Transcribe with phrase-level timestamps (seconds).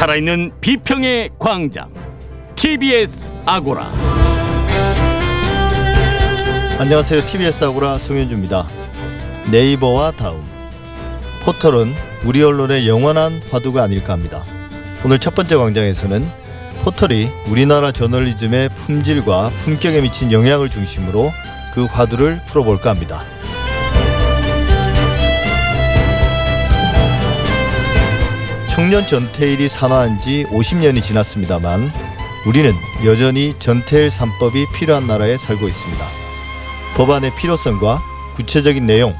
[0.00, 1.92] 살아있는 비평의 광장
[2.56, 3.86] TBS 아고라
[6.78, 7.26] 안녕하세요.
[7.26, 8.66] TBS 아고라 송현주입니다.
[9.52, 10.42] 네이버와 다음
[11.42, 11.92] 포털은
[12.24, 14.42] 우리 언론의 영원한 화두가 아닐까 합니다.
[15.04, 16.26] 오늘 첫 번째 광장에서는
[16.82, 21.30] 포털이 우리나라 저널리즘의 품질과 품격에 미친 영향을 중심으로
[21.74, 23.22] 그 화두를 풀어볼까 합니다.
[28.80, 31.92] 청년 전태일이 산화한 지 50년이 지났습니다만
[32.46, 32.72] 우리는
[33.04, 36.02] 여전히 전태일 3법이 필요한 나라에 살고 있습니다.
[36.96, 38.00] 법안의 필요성과
[38.36, 39.14] 구체적인 내용,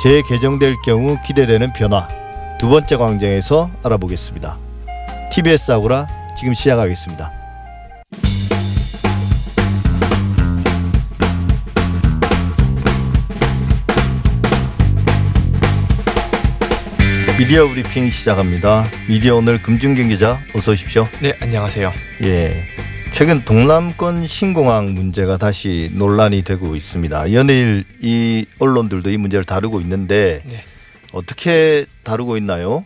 [0.00, 2.06] 재개정될 경우 기대되는 변화
[2.60, 4.58] 두 번째 광장에서 알아보겠습니다.
[5.32, 6.06] TBS 아고라
[6.38, 7.43] 지금 시작하겠습니다.
[17.36, 18.84] 미디어 브리핑 시작합니다.
[19.08, 21.08] 미디어 오늘 금준경 기자 어서 오십시오.
[21.20, 21.90] 네, 안녕하세요.
[22.22, 22.64] 예.
[23.12, 27.32] 최근 동남권 신공항 문제가 다시 논란이 되고 있습니다.
[27.32, 30.60] 연일 이 언론들도 이 문제를 다루고 있는데 네.
[31.12, 32.84] 어떻게 다루고 있나요?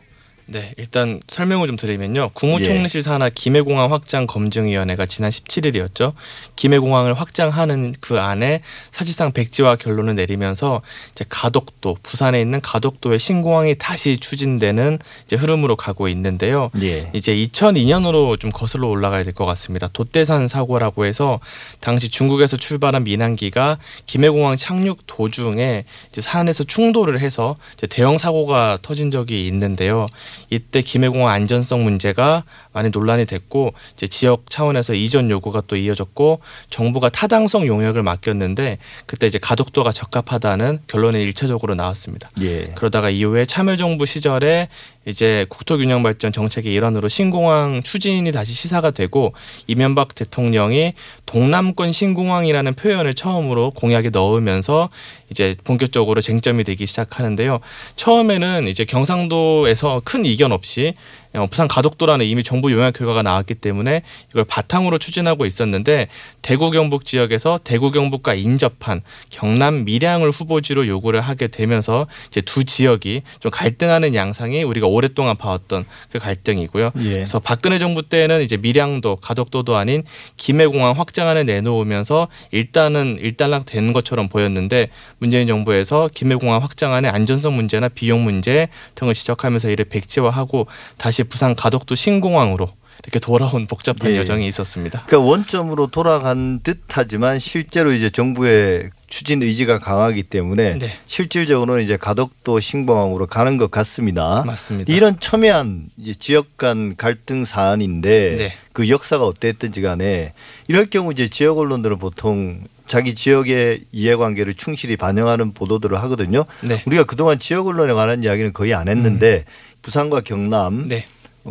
[0.50, 2.30] 네, 일단 설명을 좀 드리면요.
[2.32, 6.14] 국무총리실 산하 김해공항 확장 검증위원회가 지난 17일이었죠.
[6.56, 8.58] 김해공항을 확장하는 그 안에
[8.90, 10.80] 사실상 백지화 결론을 내리면서
[11.12, 16.70] 이제 가덕도 부산에 있는 가덕도의 신공항이 다시 추진되는 이제 흐름으로 가고 있는데요.
[16.80, 17.10] 예.
[17.12, 19.86] 이제 2002년으로 좀 거슬러 올라가야 될 것 같습니다.
[19.88, 21.40] 돛대산 사고라고 해서
[21.80, 27.54] 당시 중국에서 출발한 민항기가 김해공항 착륙 도중에 이제 산에서 충돌을 해서
[27.90, 30.06] 대형 사고가 터진 적이 있는데요.
[30.50, 32.44] 이때 김해공항 안전성 문제가
[32.78, 36.40] 많이 논란이 됐고 이제 지역 차원에서 이전 요구가 또 이어졌고
[36.70, 42.30] 정부가 타당성 용역을 맡겼는데 그때 이제 가덕도가 적합하다는 결론이 일차적으로 나왔습니다.
[42.40, 42.68] 예.
[42.76, 44.68] 그러다가 이후에 참여정부 시절에
[45.08, 49.32] 이제 국토균형발전 정책의 일환으로 신공항 추진이 다시 시사가 되고
[49.66, 50.92] 이명박 대통령이
[51.26, 54.88] 동남권 신공항이라는 표현을 처음으로 공약에 넣으면서
[55.30, 57.60] 이제 본격적으로 쟁점이 되기 시작하는데요.
[57.96, 60.94] 처음에는 이제 경상도에서 큰 이견 없이
[61.27, 66.08] 어, 부산 가덕도라는 이미 정부 용역 결과가 나왔기 때문에 이걸 바탕으로 추진하고 있었는데
[66.42, 73.22] 대구 경북 지역에서 대구 경북과 인접한 경남 밀양을 후보지로 요구를 하게 되면서 이제 두 지역이
[73.40, 76.92] 좀 갈등하는 양상이 우리가 오랫동안 봐왔던 그 갈등이고요.
[76.96, 77.10] 예.
[77.10, 80.04] 그래서 박근혜 정부 때는 이제 밀양도 가덕도도 아닌
[80.36, 84.88] 김해공항 확장안을 내놓으면서 일단은 일단락 된 것처럼 보였는데
[85.18, 91.94] 문재인 정부에서 김해공항 확장안의 안전성 문제나 비용 문제 등을 지적하면서 이를 백지화하고 다시 부산 가덕도
[91.94, 92.70] 신공항으로
[93.04, 94.16] 이렇게 돌아온 복잡한 예.
[94.16, 95.04] 여정이 있었습니다.
[95.06, 100.92] 그러니까 원점으로 돌아간 듯하지만 실제로 이제 정부의 추진 의지가 강하기 때문에 네.
[101.06, 104.42] 실질적으로는 이제 가덕도 신공항으로 가는 것 같습니다.
[104.44, 104.92] 맞습니다.
[104.92, 108.54] 이런 첨예한 이제 지역 간 갈등 사안인데 네.
[108.72, 110.32] 그 역사가 어땠든지 간에
[110.66, 116.46] 이럴 경우 이제 지역 언론들은 보통 자기 지역의 이해관계를 충실히 반영하는 보도들을 하거든요.
[116.62, 116.82] 네.
[116.86, 119.44] 우리가 그동안 지역 언론에 관한 이야기는 거의 안 했는데
[119.88, 121.06] 부산과 경남, 네.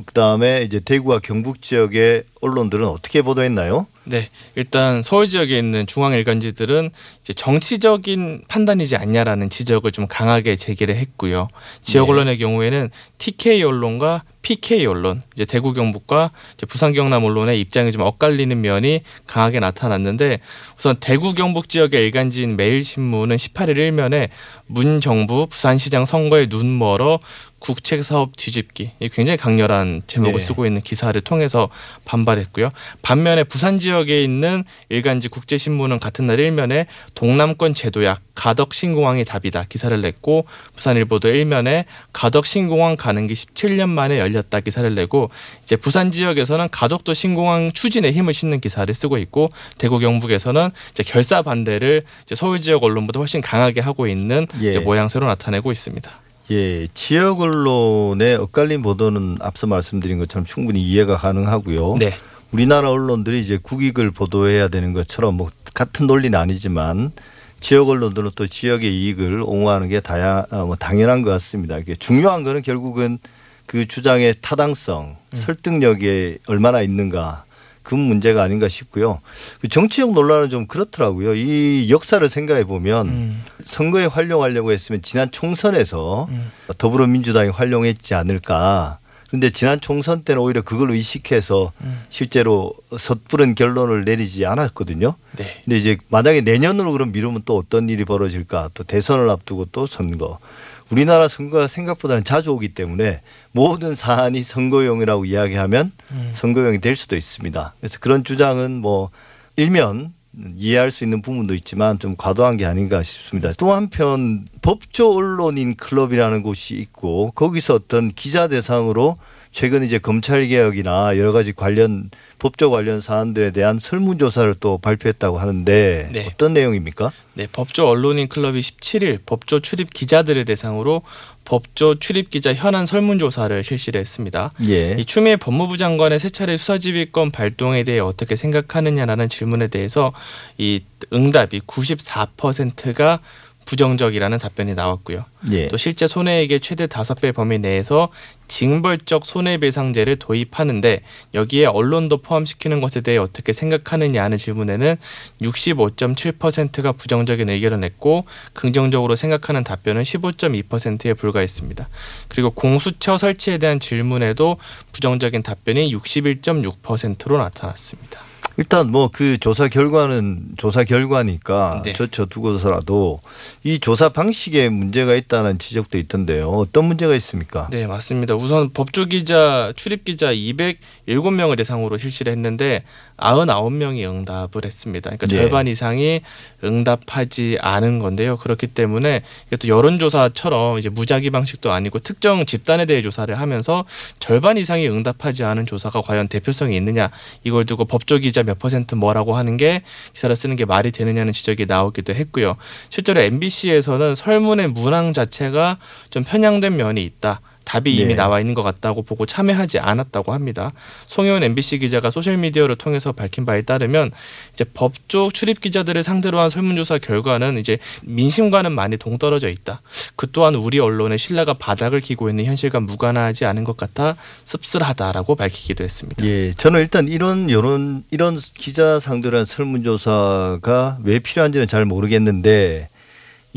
[0.06, 3.88] 그다음에 이제 대구와 경북 지역의 언론들은 어떻게 보도했나요?
[4.04, 10.96] 네, 일단 서울 지역에 있는 중앙 일간지들은 이제 정치적인 판단이지 않냐라는 지적을 좀 강하게 제기를
[10.96, 11.48] 했고요.
[11.82, 12.12] 지역 네.
[12.12, 18.04] 언론의 경우에는 TK 언론과 PK 언론, 이제 대구 경북과 이제 부산 경남 언론의 입장이 좀
[18.04, 20.40] 엇갈리는 면이 강하게 나타났는데
[20.78, 24.30] 우선 대구 경북 지역의 일간지인 매일신문은 18일 일면에
[24.68, 27.20] 문 정부 부산시장 선거에 눈 멀어
[27.60, 30.40] 국책 사업 뒤집기 이 굉장히 강렬한 제목을 네.
[30.40, 31.70] 쓰고 있는 기사를 통해서
[32.06, 32.70] 반발했고요.
[33.02, 36.86] 반면에 부산 지역에 있는 일간지 국제신문은 같은 날 일면에
[37.16, 44.20] 동남권 제도약 가덕 신공항이 답이다 기사를 냈고 부산일보도 일면에 가덕 신공항 가는 길 17년 만에
[44.20, 45.32] 열렸다 기사를 내고
[45.64, 51.42] 이제 부산 지역에서는 가덕도 신공항 추진에 힘을 싣는 기사를 쓰고 있고 대구 경북에서는 이제 결사
[51.42, 54.70] 반대를 이제 서울 지역 언론보다 훨씬 강하게 하고 있는 예.
[54.70, 56.27] 이제 모양새로 나타내고 있습니다.
[56.50, 61.96] 예, 지역 언론의 엇갈린 보도는 앞서 말씀드린 것처럼 충분히 이해가 가능하고요.
[62.00, 62.16] 네.
[62.52, 67.12] 우리나라 언론들이 이제 국익을 보도해야 되는 것처럼 뭐 같은 논리는 아니지만
[67.60, 71.78] 지역 언론들은 또 지역의 이익을 옹호하는 게 다야 어, 뭐 당연한 것 같습니다.
[71.78, 73.20] 이게 중요한 거는 결국은
[73.66, 77.44] 그 주장의 타당성, 설득력이 얼마나 있는가
[77.88, 79.22] 그 문제가 아닌가 싶고요.
[79.62, 81.36] 그 정치적 논란은 좀 그렇더라고요.
[81.36, 83.44] 이 역사를 생각해 보면 음.
[83.64, 86.52] 선거에 활용하려고 했으면 지난 총선에서 음.
[86.78, 91.72] 더불어민주당이 활용했지 않을까 그런데 지난 총선 때는 오히려 그걸 의식해서
[92.10, 95.16] 실제로 섣부른 결론을 내리지 않았거든요.
[95.38, 95.62] 네.
[95.64, 98.70] 근데 이제 만약에 내년으로 그럼 미루면 또 어떤 일이 벌어질까?
[98.74, 100.40] 또 대선을 앞두고 또 선거.
[100.90, 106.32] 우리나라 선거가 생각보다는 자주 오기 때문에 모든 사안이 선거용이라고 이야기하면 음.
[106.34, 107.74] 선거용이 될 수도 있습니다.
[107.80, 109.10] 그래서 그런 주장은 뭐
[109.56, 110.14] 일면
[110.56, 113.52] 이해할 수 있는 부분도 있지만 좀 과도한 게 아닌가 싶습니다.
[113.58, 119.18] 또 한편 법조 언론인 클럽이라는 곳이 있고 거기서 어떤 기자 대상으로
[119.58, 126.10] 최근 이제 검찰 개혁이나 여러 가지 관련 법조 관련 사안들에 대한 설문조사를 또 발표했다고 하는데
[126.14, 126.28] 네.
[126.28, 127.12] 어떤 내용입니까?
[127.34, 131.02] 네, 법조 언론인 클럽이 17일 법조 출입 기자들을 대상으로
[131.44, 134.52] 법조 출입 기자 현안 설문조사를 실시를 했습니다.
[134.68, 134.92] 예.
[134.92, 140.14] 이 추미애 법무부 장관의 세 차례 수사지휘권 발동에 대해 어떻게 생각하느냐라는 질문에 대해서
[140.60, 140.82] 이
[141.12, 143.22] 응답이 94%가
[143.68, 145.26] 부정적이라는 답변이 나왔고요.
[145.52, 145.68] 예.
[145.68, 148.08] 또 실제 손해액의 최대 다섯 배 범위 내에서
[148.48, 151.02] 징벌적 손해배상제를 도입하는데
[151.34, 154.96] 여기에 언론도 포함시키는 것에 대해 어떻게 생각하느냐 하는 질문에는
[155.42, 158.22] 65.7%가 부정적인 의견을 냈고
[158.54, 161.90] 긍정적으로 생각하는 답변은 15.2%에 불과했습니다.
[162.30, 164.56] 그리고 공수처 설치에 대한 질문에도
[164.94, 168.27] 부정적인 답변이 61.6%로 나타났습니다.
[168.58, 171.94] 일단 뭐 그 조사 결과는 조사 결과니까 네.
[171.94, 173.22] 저쳐 두고서라도
[173.64, 176.50] 이 조사 방식에 문제가 있다는 지적도 있던데요.
[176.50, 177.68] 어떤 문제가 있습니까?
[177.72, 178.36] 네, 맞습니다.
[178.36, 182.84] 우선 법조 기자, 출입 기자 207명을 대상으로 실시를 했는데
[183.18, 185.10] 99명이 응답을 했습니다.
[185.10, 185.36] 그러니까 네.
[185.36, 186.22] 절반 이상이
[186.64, 188.38] 응답하지 않은 건데요.
[188.38, 193.86] 그렇기 때문에 이것도 여론조사처럼 이제 무작위 방식도 아니고 특정 집단에 대해 조사를 하면서
[194.20, 197.10] 절반 이상이 응답하지 않은 조사가 과연 대표성이 있느냐
[197.44, 199.82] 이걸 두고 법조 기자 몇 퍼센트 뭐라고 하는 게
[200.14, 202.56] 기사를 쓰는 게 말이 되느냐는 지적이 나오기도 했고요.
[202.90, 205.78] 실제로 MBC에서는 설문의 문항 자체가
[206.10, 207.42] 좀 편향된 면이 있다.
[207.68, 208.16] 답이 이미 네.
[208.16, 210.72] 나와 있는 것 같다고 보고 참여하지 않았다고 합니다.
[211.08, 214.12] 송혜원 MBC 기자가 소셜 미디어를 통해서 밝힌 바에 따르면
[214.54, 219.82] 이제 법조 출입 기자들을 상대로 한 설문조사 결과는 이제 민심과는 많이 동떨어져 있다.
[220.16, 224.16] 그 또한 우리 언론의 신뢰가 바닥을 기고 있는 현실과 무관하지 않은 것 같아
[224.46, 226.26] 씁쓸하다라고 밝히기도 했습니다.
[226.26, 232.88] 예, 저는 일단 이런 여론 이런 기자 상대로 한 설문조사가 왜 필요한지는 잘 모르겠는데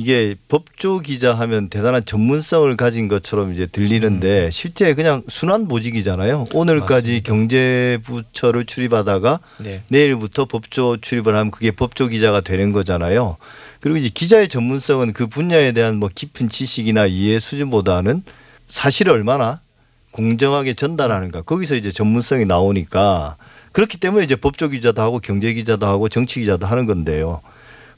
[0.00, 6.46] 이게 법조 기자 하면 대단한 전문성을 가진 것처럼 이제 들리는데 실제 그냥 순환 보직이잖아요.
[6.54, 7.28] 오늘까지 맞습니다.
[7.30, 9.82] 경제부처를 출입하다가 네.
[9.88, 13.36] 내일부터 법조 출입을 하면 그게 법조 기자가 되는 거잖아요.
[13.80, 18.22] 그리고 이제 기자의 전문성은 그 분야에 대한 뭐 깊은 지식이나 이해 수준보다는
[18.68, 19.60] 사실을 얼마나
[20.12, 23.36] 공정하게 전달하는가 거기서 이제 전문성이 나오니까
[23.72, 27.42] 그렇기 때문에 이제 법조 기자도 하고 경제 기자도 하고 정치 기자도 하는 건데요.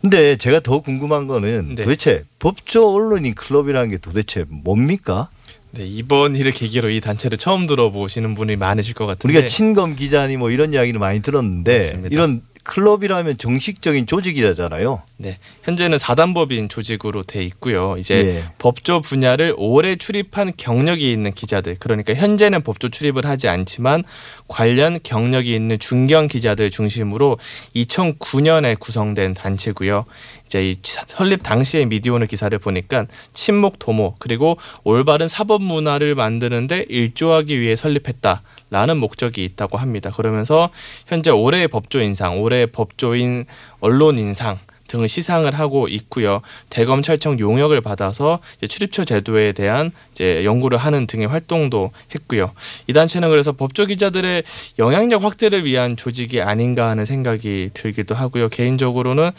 [0.02, 1.84] 근데 제가 더 궁금한 거는 네.
[1.84, 5.28] 도대체 법조 언론인 클럽이라는 게 도대체 뭡니까?
[5.70, 10.36] 네, 이번 일을 계기로 이 단체를 처음 들어보시는 분이 많으실 것 같은데 우리가 친검 기자니
[10.36, 12.08] 뭐 이런 이야기를 많이 들었는데 맞습니다.
[12.10, 15.02] 이런 클럽이라면 정식적인 조직이잖아요.
[15.16, 17.96] 네, 현재는 사단법인 조직으로 돼 있고요.
[17.98, 18.44] 이제 예.
[18.58, 24.04] 법조 분야를 오래 출입한 경력이 있는 기자들, 그러니까 현재는 법조 출입을 하지 않지만
[24.48, 27.38] 관련 경력이 있는 중견 기자들 중심으로
[27.74, 30.04] 2009년에 구성된 단체고요.
[30.46, 37.58] 이제 이 설립 당시의 미디어오늘 기사를 보니까 친목 도모 그리고 올바른 사법 문화를 만드는데 일조하기
[37.58, 38.42] 위해 설립했다.
[38.72, 40.10] 라는 목적이 있다고 합니다.
[40.10, 40.70] 그러면서
[41.06, 43.44] 현재 올해의 법조 인상, 올해의 법조인
[43.80, 44.58] 언론 인상
[44.92, 46.42] 등을 시상을 하고 있고요.
[46.68, 52.52] 대검찰청 용역을 받아서 출입처 제도에 대한 이제 연구를 하는 등의 활동도 했고요.
[52.86, 54.42] 이 단체는 그래서 법조 기자들의
[54.78, 58.48] 영향력 확대를 위한 조직이 아닌가 하는 생각이 들기도 하고요.
[58.50, 59.30] 개인적으로는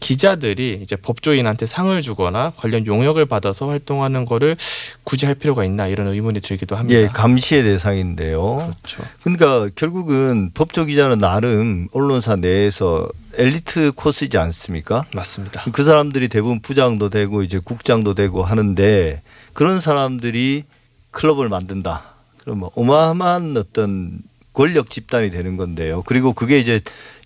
[0.00, 4.56] 기자들이 이제 법조인한테 상을 주거나 관련 용역을 받아서 활동하는 거를
[5.04, 7.00] 굳이 할 필요가 있나 이런 의문이 들기도 합니다.
[7.00, 8.72] 예, 감시의 대상인데요.
[8.82, 9.04] 그렇죠.
[9.22, 15.04] 그러니까 결국은 법조 기자는 나름 언론사 내에서 엘리트 코스이지 않습니까?
[15.14, 15.64] 맞습니다.
[15.72, 19.22] 그 사람들이 대부분 부장도 되고 이제 국장도 되고 하는데
[19.52, 20.64] 그런 사람들이
[21.10, 22.02] 클럽을 만든다.
[22.38, 24.20] 그러면 어마어마한 어떤
[24.52, 26.02] 권력 집단이 되는 건데요.
[26.04, 26.80] 그리고 그게 이제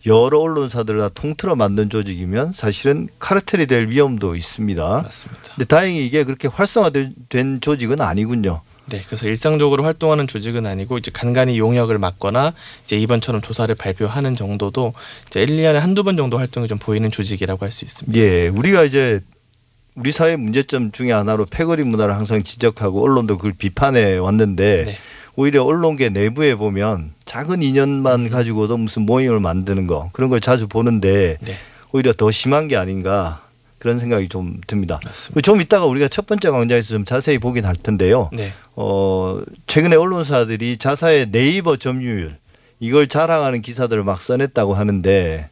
[0.07, 5.03] 여러 언론사들을 다 통틀어 만든 조직이면 사실은 카르텔이 될 위험도 있습니다.
[5.03, 5.43] 맞습니다.
[5.55, 8.61] 근데 다행히 이게 그렇게 활성화된 된 조직은 아니군요.
[8.89, 12.53] 네, 그래서 일상적으로 활동하는 조직은 아니고 이제 간간히 용역을 맡거나
[12.85, 14.93] 이제 이번처럼 조사를 발표하는 정도도
[15.27, 18.19] 이제 1, 2년에 한두 번 정도 활동이 좀 보이는 조직이라고 할 수 있습니다.
[18.19, 19.21] 예, 우리가 이제
[19.97, 24.99] 우리 사회 문제점 중에 하나로 패거리 문화를 항상 지적하고 언론도 그걸 비판해 왔는데 네.
[25.35, 31.39] 오히려 언론계 내부에 보면 작은 인연만 가지고도 무슨 모임을 만드는 거 그런 걸 자주 보는데
[31.41, 31.57] 네.
[31.93, 33.46] 오히려 더 심한 게 아닌가
[33.87, 34.99] 그런 생각이 좀 듭니다.
[35.05, 35.41] 맞습니다.
[35.43, 38.31] 좀 이따가 우리가 첫 번째 광장에서 좀 자세히 보긴 할 텐데요.
[38.33, 38.53] 네.
[38.75, 42.37] 어, 최근에 언론사들이 자사의 네이버 점유율
[42.81, 45.49] 이걸 자랑하는 기사들을 막 써냈다고 하는데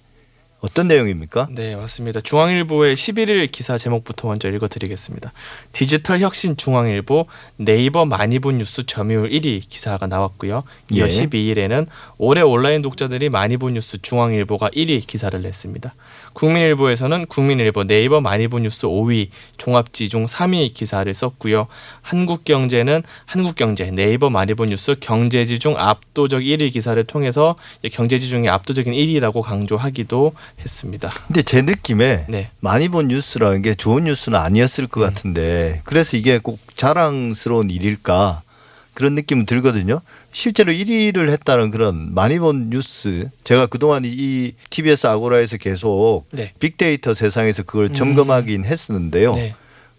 [0.64, 1.48] 어떤 내용입니까?
[1.50, 2.20] 네, 맞습니다.
[2.22, 5.30] 중앙일보의 11일 기사 제목부터 먼저 읽어드리겠습니다.
[5.72, 7.26] 디지털 혁신 중앙일보
[7.58, 10.62] 네이버 많이 본 뉴스 점유율 1위 기사가 나왔고요.
[10.90, 11.06] 이어 예.
[11.06, 11.86] 12일에는
[12.16, 15.94] 올해 온라인 독자들이 많이 본 뉴스 중앙일보가 1위 기사를 냈습니다.
[16.34, 21.66] 국민일보에서는 국민일보 네이버 많이 본 뉴스 5위 종합지 중 3위 기사를 썼고요.
[22.02, 27.56] 한국경제는 한국경제 네이버 많이 본 뉴스 경제지 중 압도적 1위 기사를 통해서
[27.90, 31.10] 경제지 중에 압도적인 1위라고 강조하기도 했습니다.
[31.26, 32.50] 근데 제 느낌에 네.
[32.60, 38.42] 많이 본 뉴스라는 게 좋은 뉴스는 아니었을 것 같은데 그래서 이게 꼭 자랑스러운 일일까
[38.94, 40.00] 그런 느낌은 들거든요.
[40.34, 46.52] 실제로 1위를 했다는 그런 많이 본 뉴스 제가 그동안 이 TBS 아고라에서 계속 네.
[46.58, 47.94] 빅데이터 세상에서 그걸 음.
[47.94, 49.34] 점검하긴 했었는데요.
[49.34, 49.54] 네.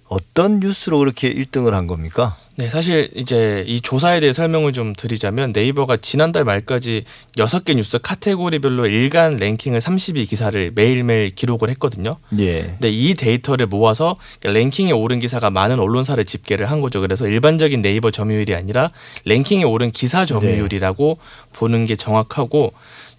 [0.10, 2.36] 어떤 뉴스로 그렇게 1등을 한 겁니까?
[2.58, 7.04] 네, 사실 이제 이 조사에 대해 설명을 좀 드리자면 네이버가 지난달 말까지
[7.38, 12.12] 여섯 개 뉴스 카테고리별로 일간 랭킹을 32 기사를 매일매일 기록을 했거든요.
[12.40, 12.62] 예.
[12.62, 17.02] 근데 이 데이터를 모아서 랭킹에 오른 기사가 많은 언론사를 집계를 한 거죠.
[17.02, 18.88] 그래서 일반적인 네이버 점유율이 아니라
[19.26, 21.18] 랭킹에 오른 기사 점유율이라고
[21.52, 22.72] 보는 게 정확하고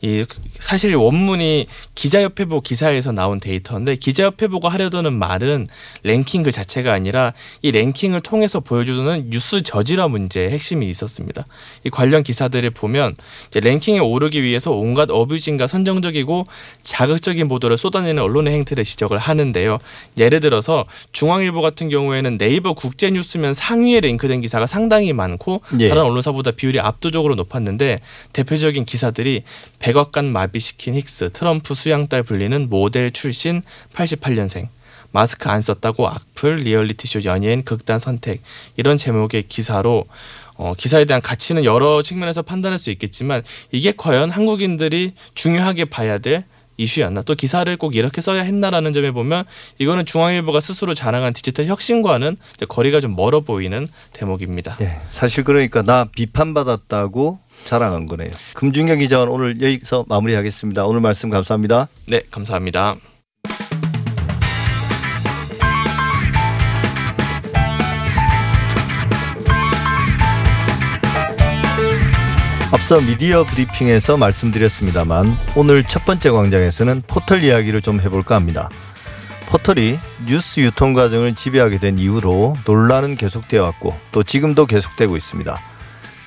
[0.02, 0.24] 이
[0.58, 5.66] 사실 원문이 기자협회보 기사에서 나온 데이터인데 기자협회보가 하려드는 말은
[6.02, 11.46] 랭킹 그 자체가 아니라 이 랭킹을 통해서 보여주는 뉴스 저지라 문제의 핵심이 있었습니다.
[11.84, 13.14] 이 관련 기사들을 보면
[13.48, 16.44] 이제 랭킹에 오르기 위해서 온갖 어뷰징과 선정적이고
[16.82, 19.78] 자극적인 보도를 쏟아내는 언론의 행태를 지적을 하는데요.
[20.18, 25.88] 예를 들어서 중앙일보 같은 경우에는 네이버 국제뉴스면 상위에 랭크된 기사가 상당히 많고 예.
[25.88, 28.00] 다른 언론사보다 비율이 압도적으로 높았는데
[28.32, 29.42] 대표적인 기사들이
[29.86, 33.62] 백악관 마비시킨 힉스 트럼프 수양딸 불리는 모델 출신
[33.94, 34.66] 88년생
[35.12, 38.42] 마스크 안 썼다고 악플 리얼리티쇼 연예인 극단 선택
[38.76, 40.06] 이런 제목의 기사로
[40.56, 46.40] 어, 기사에 대한 가치는 여러 측면에서 판단할 수 있겠지만 이게 과연 한국인들이 중요하게 봐야 될
[46.78, 49.44] 이슈였나 또 기사를 꼭 이렇게 써야 했나라는 점에 보면
[49.78, 52.36] 이거는 중앙일보가 스스로 자랑한 디지털 혁신과는
[52.68, 54.78] 거리가 좀 멀어 보이는 대목입니다.
[54.80, 54.98] 예.
[55.10, 58.30] 사실 그러니까 나 비판받았다고 자랑한 거네요.
[58.54, 60.86] 금준경 기자는 오늘 여기서 마무리하겠습니다.
[60.86, 61.88] 오늘 말씀 감사합니다.
[62.06, 62.96] 네, 감사합니다.
[72.72, 78.68] 앞서 미디어 브리핑에서 말씀드렸습니다만 오늘 첫 번째 광장에서는 포털 이야기를 좀 해볼까 합니다.
[79.48, 85.75] 포털이 뉴스 유통 과정을 지배하게 된 이후로 논란은 계속되어 왔고 또 지금도 계속되고 있습니다.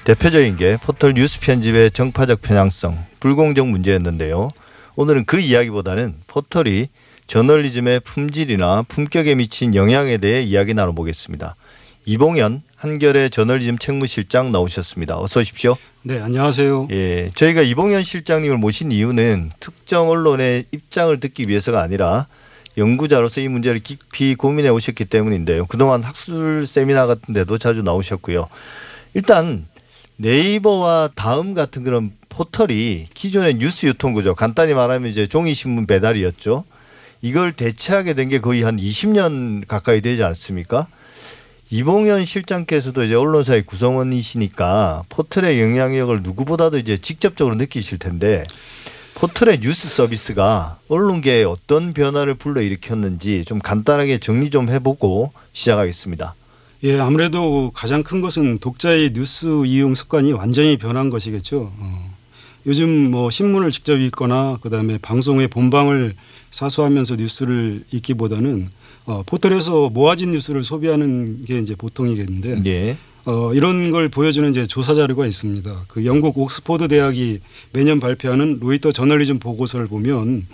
[0.10, 4.48] 대표적인 게 포털 뉴스 편집의 정파적 편향성, 불공정 문제였는데요.
[4.96, 6.88] 오늘은 그 이야기보다는 포털이
[7.28, 11.56] 저널리즘의 품질이나 품격에 미친 영향에 대해 이야기 나눠보겠습니다.
[12.06, 15.20] 이봉현 한결의 저널리즘 책무실장 나오셨습니다.
[15.20, 15.78] 어서 오십시오.
[16.02, 16.88] 네, 안녕하세요.
[16.90, 22.26] 예, 저희가 이봉현 실장님을 모신 이유는 특정 언론의 입장을 듣기 위해서가 아니라
[22.78, 25.68] 연구자로서 이 문제를 깊이 고민해 오셨기 때문인데요.
[25.68, 28.48] 그동안 학술 세미나 같은 데도 자주 나오셨고요.
[29.14, 29.68] 일단
[30.30, 36.66] 네이버와 다음 같은 그런 포털이 기존의 뉴스 유통 구조, 간단히 말하면 이제 종이 신문 배달이었죠.
[37.22, 40.88] 이걸 대체하게 된 게 거의 한 20년 가까이 되지 않습니까?
[41.72, 48.44] 이봉현 실장께서도 이제 언론사의 구성원이시니까 포털의 영향력을 누구보다도 이제 직접적으로 느끼실 텐데
[49.16, 56.36] 포털의 뉴스 서비스가 언론계에 어떤 변화를 불러일으켰는지 좀 간단하게 정리 좀 해보고 시작하겠습니다.
[56.84, 61.74] 예, 아무래도 가장 큰 것은 독자의 뉴스 이용 습관이 완전히 변한 것이겠죠.
[61.78, 62.16] 어.
[62.66, 66.14] 요즘 뭐 신문을 직접 읽거나 그다음에 방송의 본방을
[66.52, 68.70] 사수하면서 뉴스를 읽기보다는
[69.06, 72.98] 어, 포털에서 모아진 뉴스를 소비하는 게 이제 보통이겠는데 예.
[73.26, 75.86] 어, 이런 걸 보여주는 이제 조사 자료가 있습니다.
[75.88, 77.40] 그 영국 옥스포드 대학이
[77.74, 80.46] 매년 발표하는 로이터 저널리즘 보고서를 보면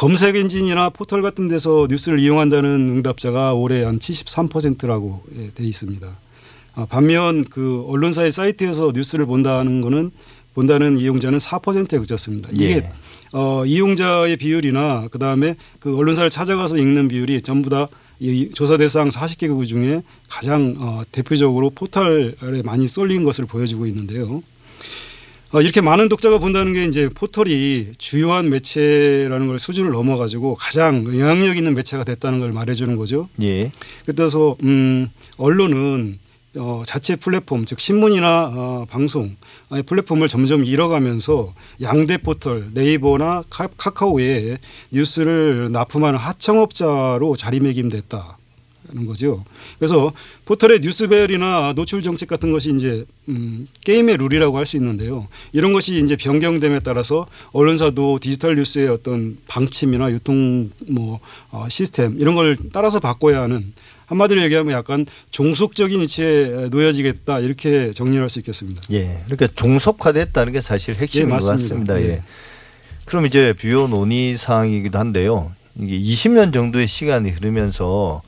[0.00, 6.08] 검색 엔진이나 포털 같은 데서 뉴스를 이용한다는 응답자가 올해 한 73%라고 예, 돼 있습니다.
[6.74, 10.10] 아, 반면 그 언론사의 사이트에서 뉴스를 본다는 거는
[10.54, 12.48] 본다는 이용자는 4%에 그쳤습니다.
[12.50, 12.92] 이게 예.
[13.32, 17.86] 어, 이용자의 비율이나 그 다음에 그 언론사를 찾아가서 읽는 비율이 전부 다
[18.20, 24.42] 이 조사 대상 40개국 중에 가장 어, 대표적으로 포털에 많이 쏠린 것을 보여주고 있는데요.
[25.52, 31.56] 어, 이렇게 많은 독자가 본다는 게 이제 포털이 주요한 매체라는 걸 수준을 넘어가지고 가장 영향력
[31.56, 33.28] 있는 매체가 됐다는 걸 말해주는 거죠.
[33.42, 33.72] 예.
[34.06, 36.20] 그래서 음, 언론은
[36.56, 39.36] 어, 자체 플랫폼 즉 신문이나 어, 방송
[39.70, 41.52] 아니, 플랫폼을 점점 잃어가면서
[41.82, 44.58] 양대 포털 네이버나 카, 카카오에
[44.92, 48.39] 뉴스를 납품하는 하청업자로 자리매김됐다.
[48.92, 49.44] 는 거죠.
[49.78, 50.12] 그래서
[50.46, 55.28] 포털의 뉴스 배열이나 노출 정책 같은 것이 이제 음, 게임의 룰이라고 할 수 있는데요.
[55.52, 61.20] 이런 것이 이제 변경됨에 따라서 언론사도 디지털 뉴스의 어떤 방침이나 유통 뭐
[61.50, 63.72] 어, 시스템 이런 걸 따라서 바꿔야 하는
[64.06, 68.80] 한마디로 얘기하면 약간 종속적인 위치에 놓여지겠다 이렇게 정리할 수 있겠습니다.
[68.92, 69.18] 예.
[69.26, 71.62] 그러니까 종속화됐다는 게 사실 핵심인 예, 것 맞습니다.
[71.68, 72.00] 같습니다.
[72.00, 72.08] 예.
[72.14, 72.22] 예.
[73.06, 75.52] 그럼 이제 주요 논의 사항이기도 한데요.
[75.78, 78.22] 이게 20년 정도의 시간이 흐르면서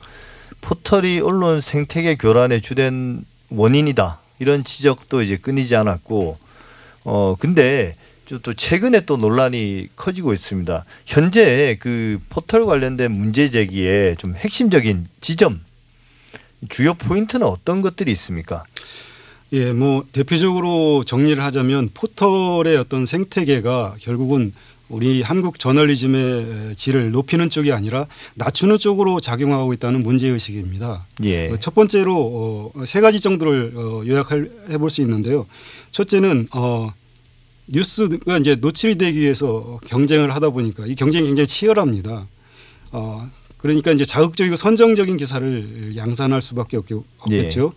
[0.63, 4.19] 포털이 언론 생태계 교란의 주된 원인이다.
[4.39, 6.37] 이런 지적도 이제 끊이지 않았고
[7.03, 10.85] 어 근데 저또 최근에 또 논란이 커지고 있습니다.
[11.05, 15.61] 현재 그 포털 관련된 문제 제기에 좀 핵심적인 지점
[16.69, 18.63] 주요 포인트는 어떤 것들이 있습니까?
[19.51, 24.51] 예, 뭐 대표적으로 정리를 하자면 포털의 어떤 생태계가 결국은
[24.93, 31.07] 우리 한국 저널리즘의 질을 높이는 쪽이 아니라 낮추는 쪽으로 작용하고 있다는 문제 의식입니다.
[31.23, 31.49] 예.
[31.49, 35.47] 어, 첫 번째로 어, 세 가지 정도를 어, 요약해 볼 수 있는데요.
[35.91, 36.93] 첫째는 어,
[37.67, 42.27] 뉴스가 이제 노출이 되기 위해서 경쟁을 하다 보니까 이 경쟁이 굉장히 치열합니다.
[42.91, 46.85] 어, 그러니까 이제 자극적이고 선정적인 기사를 양산할 수밖에 없,
[47.19, 47.73] 없겠죠.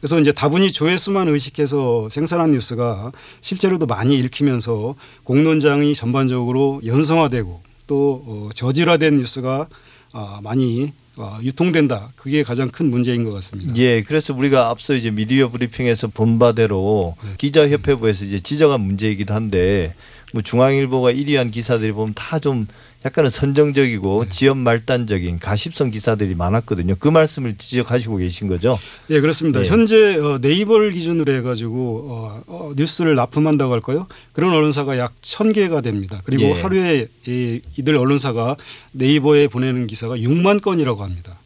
[0.00, 8.48] 그래서 이제 다분히 조회수만 의식해서 생산한 뉴스가 실제로도 많이 읽히면서 공론장이 전반적으로 연성화되고 또 어,
[8.54, 9.68] 저질화된 뉴스가
[10.12, 12.12] 아, 많이 어, 유통된다.
[12.16, 13.76] 그게 가장 큰 문제인 것 같습니다.
[13.76, 17.30] 예, 그래서 우리가 앞서 이제 미디어 브리핑에서 본 바대로 네.
[17.36, 19.94] 기자협회부에서 이제 지적한 문제이기도 한데
[20.32, 22.66] 뭐 중앙일보가 1위한 기사들이 보면 다 좀
[23.04, 24.30] 약간은 선정적이고 네.
[24.30, 26.96] 지연 말단적인 가십성 기사들이 많았거든요.
[26.98, 28.78] 그 말씀을 지적하시고 계신 거죠?
[29.08, 29.60] 예, 그렇습니다.
[29.60, 29.64] 예.
[29.64, 34.06] 현재 어, 네이버를 기준으로 해가지고 어, 어, 뉴스를 납품한다고 할까요?
[34.34, 36.20] 그런 언론사가 약 천 개가 됩니다.
[36.24, 36.60] 그리고 예.
[36.60, 38.56] 하루에 이, 이들 언론사가
[38.92, 41.38] 네이버에 보내는 기사가 6만 건이라고 합니다.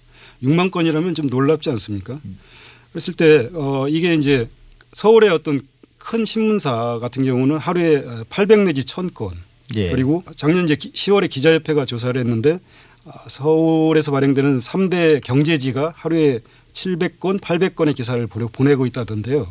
[0.42, 2.18] 6만 건이라면 좀 놀랍지 않습니까?
[2.92, 4.48] 그랬을 때 어, 이게 이제
[4.92, 5.60] 서울의 어떤
[6.04, 9.32] 큰 신문사 같은 경우는 하루에 800 내지 1000건
[9.76, 9.88] 예.
[9.90, 12.61] 그리고 작년 이제 10월에 기자협회가 조사를 했는데
[13.06, 16.40] 아, 서울에서 발행되는 3대 경제지가 하루에
[16.73, 19.46] 700건, 800건의 기사를 보내- 보내고 있다던데요.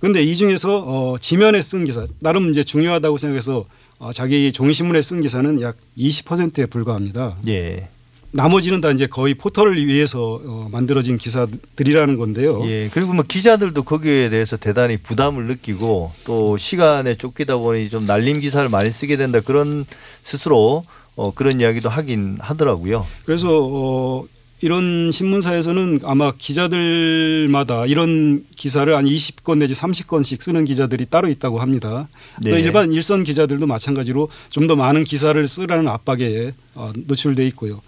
[0.00, 3.66] 그런데 이 중에서 어, 지면에 쓴 기사, 나름 이제 중요하다고 생각해서
[3.98, 7.36] 어, 자기 종이신문에 쓴 기사는 약 20%에 불과합니다.
[7.48, 7.88] 예.
[8.32, 12.64] 나머지는 다 이제 거의 포털을 위해서 어, 만들어진 기사들이라는 건데요.
[12.66, 12.88] 예.
[12.92, 18.68] 그리고 뭐 기자들도 거기에 대해서 대단히 부담을 느끼고 또 시간에 쫓기다 보니 좀 날림 기사를
[18.68, 19.84] 많이 쓰게 된다 그런
[20.22, 20.84] 스스로
[21.16, 23.06] 어, 그런 이야기도 하긴 하더라고요.
[23.24, 24.24] 그래서 어,
[24.62, 32.08] 이런 신문사에서는 아마 기자들마다 이런 기사를 한 20건 내지 30건씩 쓰는 기자들이 따로 있다고 합니다.
[32.42, 32.60] 또 네.
[32.60, 37.80] 일반 일선 기자들도 마찬가지로 좀 더 많은 기사를 쓰라는 압박에 어, 노출돼 있고요.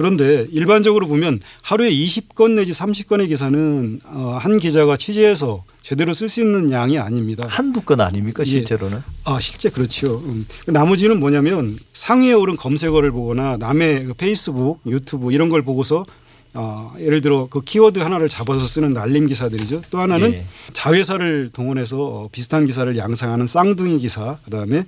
[0.00, 6.40] 그런데 일반적으로 보면 하루에 20건 내지 30건의 기사는 어, 한 기자가 취재해서 제대로 쓸 수
[6.40, 7.44] 있는 양이 아닙니다.
[7.46, 8.48] 한두 건 아닙니까 예.
[8.48, 9.02] 실제로는?
[9.24, 10.22] 아 실제 그렇죠.
[10.24, 10.46] 음.
[10.64, 16.06] 나머지는 뭐냐면 상위에 오른 검색어를 보거나 남의 그 페이스북, 유튜브 이런 걸 보고서
[16.54, 19.82] 어, 예를 들어 그 키워드 하나를 잡아서 쓰는 날림 기사들이죠.
[19.90, 20.46] 또 하나는 예.
[20.72, 24.38] 자회사를 동원해서 어, 비슷한 기사를 양상하는 쌍둥이 기사.
[24.46, 24.84] 그다음에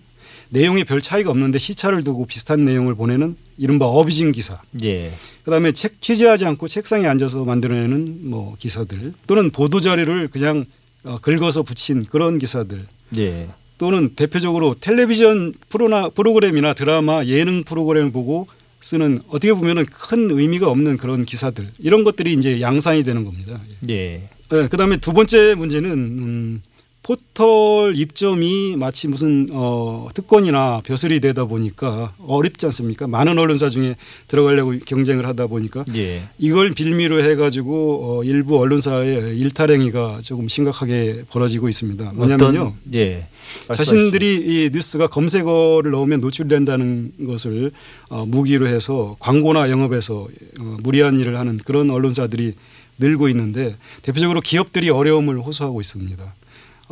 [0.53, 4.61] 내용이 별 차이가 없는데 시차를 두고 비슷한 내용을 보내는 이른바 어비징 기사.
[4.83, 5.13] 예.
[5.45, 10.67] 그다음에 책 취재하지 않고 책상에 앉아서 만들어내는 뭐 기사들 또는 보도 자료를 그냥
[11.05, 12.87] 어, 긁어서 붙인 그런 기사들.
[13.17, 13.49] 예.
[13.79, 18.47] 또는 대표적으로 텔레비전 프로나 프로그램이나 드라마 예능 프로그램을 보고
[18.83, 23.59] 쓰는 어떻게 보면은 큰 의미가 없는 그런 기사들 이런 것들이 이제 양산이 되는 겁니다.
[23.89, 24.29] 예.
[24.51, 26.63] 네, 그다음에 두 번째 문제는 음,
[27.03, 33.09] 포털 입점이 마치 무슨 어, 특권이나 벼슬이 되다 보니까 어렵지 않습니까?
[33.09, 33.97] 많은 언론사 중에
[34.29, 36.29] 들어가려고 경쟁을 하다 보니까 예.
[36.39, 42.13] 이걸 빌미로 해가지고 어, 일부 언론사의 일탈행위가 조금 심각하게 벌어지고 있습니다.
[42.15, 42.75] 뭐냐면요.
[42.95, 43.27] 예.
[43.75, 47.73] 자신들이 이 뉴스가 검색어를 넣으면 노출된다는 것을
[48.11, 50.29] 어, 무기로 해서 광고나 영업에서
[50.61, 52.55] 어, 무리한 일을 하는 그런 언론사들이
[52.99, 56.33] 늘고 있는데 대표적으로 기업들이 어려움을 호소하고 있습니다.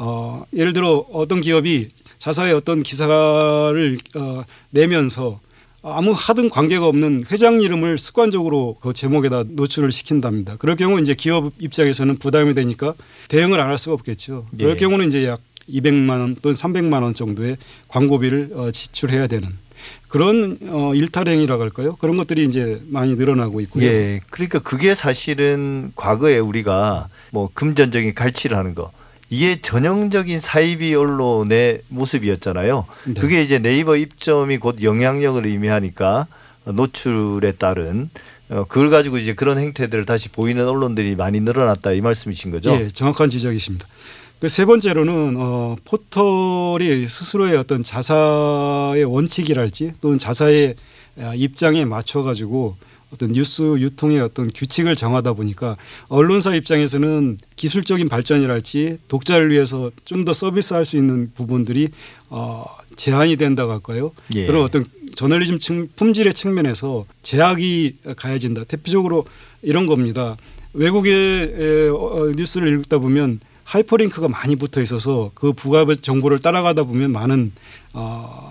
[0.02, 5.40] 어, 예를 들어 어떤 기업이 자사의 어떤 기사를 어, 내면서
[5.82, 10.56] 아무 하등 관계가 없는 회장 이름을 습관적으로 그 제목에다 노출을 시킨답니다.
[10.56, 12.94] 그럴 경우 이제 기업 입장에서는 부담이 되니까
[13.28, 14.46] 대응을 안 할 수가 없겠죠.
[14.58, 14.76] 그럴 예.
[14.76, 17.58] 경우는 이제 약 200만 원 또는 300만 원 정도의
[17.88, 19.50] 광고비를 어, 지출해야 되는
[20.08, 21.96] 그런 어, 일탈행위라고 할까요?
[22.00, 23.84] 그런 것들이 이제 많이 늘어나고 있고요.
[23.84, 24.20] 예.
[24.30, 28.90] 그러니까 그게 사실은 과거에 우리가 뭐 금전적인 갈취를 하는 거
[29.30, 32.86] 이게 전형적인 사이비 언론의 모습이었잖아요.
[33.06, 33.14] 네.
[33.14, 36.26] 그게 이제 네이버 입점이 곧 영향력을 의미하니까
[36.64, 38.10] 노출에 따른
[38.48, 42.72] 어, 그걸 가지고 이제 그런 행태들을 다시 보이는 언론들이 많이 늘어났다 이 말씀이신 거죠?
[42.72, 43.86] 예, 정확한 지적이십니다.
[44.40, 50.74] 그 세 번째로는 어, 포털이 스스로의 어떤 자사의 원칙이랄지 또는 자사의
[51.18, 52.76] 아, 입장에 맞춰 가지고
[53.12, 55.76] 어떤 뉴스 유통의 어떤 규칙을 정하다 보니까
[56.08, 61.88] 언론사 입장에서는 기술적인 발전이랄지 독자를 위해서 좀 더 서비스할 수 있는 부분들이
[62.28, 64.12] 어, 제한이 된다고 할까요?
[64.34, 64.46] 예.
[64.46, 68.64] 그런 어떤 저널리즘 측, 품질의 측면에서 제약이 가해진다.
[68.64, 69.24] 대표적으로
[69.62, 70.36] 이런 겁니다.
[70.74, 77.12] 외국의 에, 어, 뉴스를 읽다 보면 하이퍼링크가 많이 붙어 있어서 그 부가 정보를 따라가다 보면
[77.12, 77.52] 많은
[77.92, 78.49] 어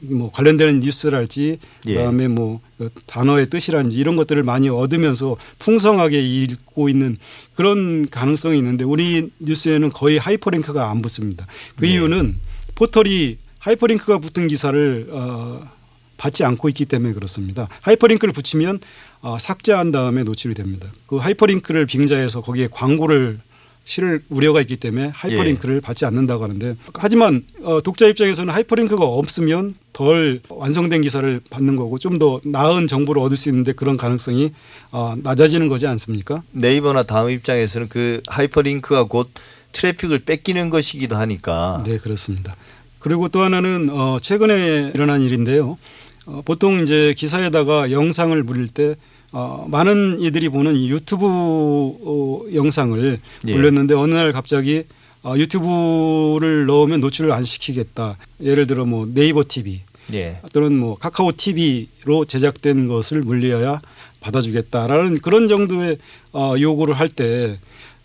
[0.00, 1.94] 뭐 관련되는 뉴스랄지 예.
[1.94, 7.16] 그다음에 뭐그 단어의 뜻이랄지 이런 것들을 많이 얻으면서 풍성하게 읽고 있는
[7.54, 11.46] 그런 가능성이 있는데 우리 뉴스에는 거의 하이퍼링크가 안 붙습니다.
[11.76, 11.92] 그 네.
[11.92, 12.36] 이유는
[12.74, 15.78] 포털이 하이퍼링크가 붙은 기사를 어
[16.18, 17.68] 받지 않고 있기 때문에 그렇습니다.
[17.82, 18.80] 하이퍼링크를 붙이면
[19.20, 20.88] 어, 삭제한 다음에 노출이 됩니다.
[21.06, 23.38] 그 하이퍼링크를 빙자해서 거기에 광고를
[23.88, 30.42] 실을 우려가 있기 때문에 하이퍼링크를 받지 않는다고 하는데 하지만 어, 독자 입장에서는 하이퍼링크가 없으면 덜
[30.50, 34.52] 완성된 기사를 받는 거고 좀 더 나은 정보를 얻을 수 있는데 그런 가능성이
[34.90, 36.42] 어, 낮아지는 거지 않습니까?
[36.50, 39.30] 네이버나 다음 입장에서는 그 하이퍼링크가 곧
[39.72, 42.56] 트래픽을 뺏기는 것이기도 하니까 네, 그렇습니다.
[42.98, 45.78] 그리고 또 하나는 어 최근에 일어난 일인데요.
[46.26, 48.96] 어 보통 이제 기사에다가 영상을 물릴 때
[49.32, 53.52] 어 많은 이들이 보는 이 유튜브 어 영상을 예.
[53.52, 54.84] 물렸는데 어느 날 갑자기
[55.22, 58.16] 어 유튜브를 넣으면 노출을 안 시키겠다.
[58.42, 59.82] 예를 들어 뭐 네이버 TV
[60.14, 60.40] 예.
[60.52, 63.80] 또는 뭐 카카오 TV로 제작된 것을 물려야
[64.20, 65.98] 받아주겠다라는 그런 정도의
[66.32, 67.58] 어, 요구를 할 때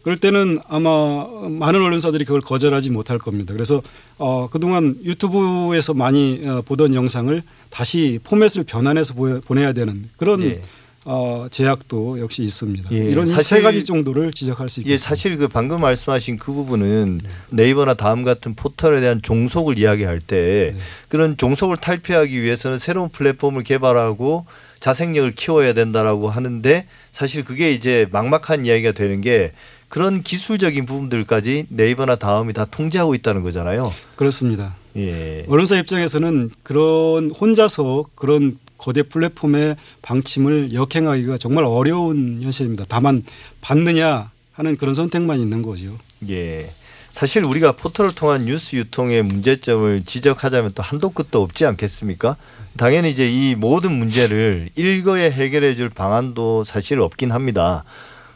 [0.03, 3.53] 그럴 때는 아마 많은 언론사들이 그걸 거절하지 못할 겁니다.
[3.53, 3.81] 그래서
[4.17, 10.61] 어, 그동안 유튜브에서 많이 어, 보던 영상을 다시 포맷을 변환해서 보여, 보내야 되는 그런 예.
[11.05, 12.89] 어, 제약도 역시 있습니다.
[12.93, 15.09] 예, 이런 세 사실- 가지 정도를 지적할 수 예, 있겠습니다.
[15.09, 20.71] 사실 그 방금 말씀하신 그 부분은 네 이버나 다음 같은 포털에 대한 종속을 이야기할 때
[20.73, 20.79] 네.
[21.09, 24.45] 그런 종속을 탈피하기 위해서는 새로운 플랫폼을 개발하고
[24.79, 29.51] 자생력을 키워야 된다라고 하는데 사실 그게 이제 막막한 이야기가 되는 게
[29.89, 33.93] 그런 기술적인 부분들까지 네이버나 다음이 다 통제하고 있다는 거잖아요.
[34.15, 34.75] 그렇습니다.
[34.97, 35.45] 예.
[35.47, 42.85] 언론사 입장에서는 그런 혼자서 그런 거대 플랫폼의 방침을 역행하기가 정말 어려운 현실입니다.
[42.87, 43.23] 다만
[43.61, 45.97] 받느냐 하는 그런 선택만 있는 거죠.
[46.29, 46.69] 예.
[47.13, 52.37] 사실 우리가 포털을 통한 뉴스 유통의 문제점을 지적하자면 또 한도 끝도 없지 않겠습니까?
[52.75, 57.83] 당연히 이제 이 모든 문제를 일거에 해결해 줄 방안도 사실 없긴 합니다.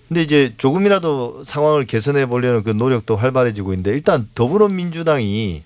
[0.08, 5.64] 근데 이제 조금이라도 상황을 개선해 보려는 그 노력도 활발해지고 있는데 일단 더불어민주당이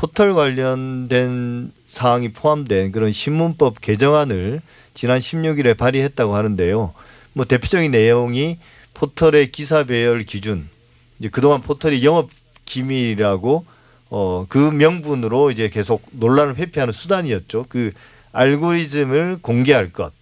[0.00, 4.62] 포털 관련된 사항이 포함된 그런 신문법 개정안을
[4.94, 6.94] 지난 16일에 발의했다고 하는데요.
[7.34, 8.56] 뭐 대표적인 내용이
[8.94, 10.70] 포털의 기사 배열 기준
[11.18, 12.30] 이제 그동안 포털이 영업
[12.64, 13.66] 기밀이라고
[14.08, 17.66] 어 그 명분으로 이제 계속 논란을 회피하는 수단이었죠.
[17.68, 17.92] 그
[18.32, 20.12] 알고리즘을 공개할 것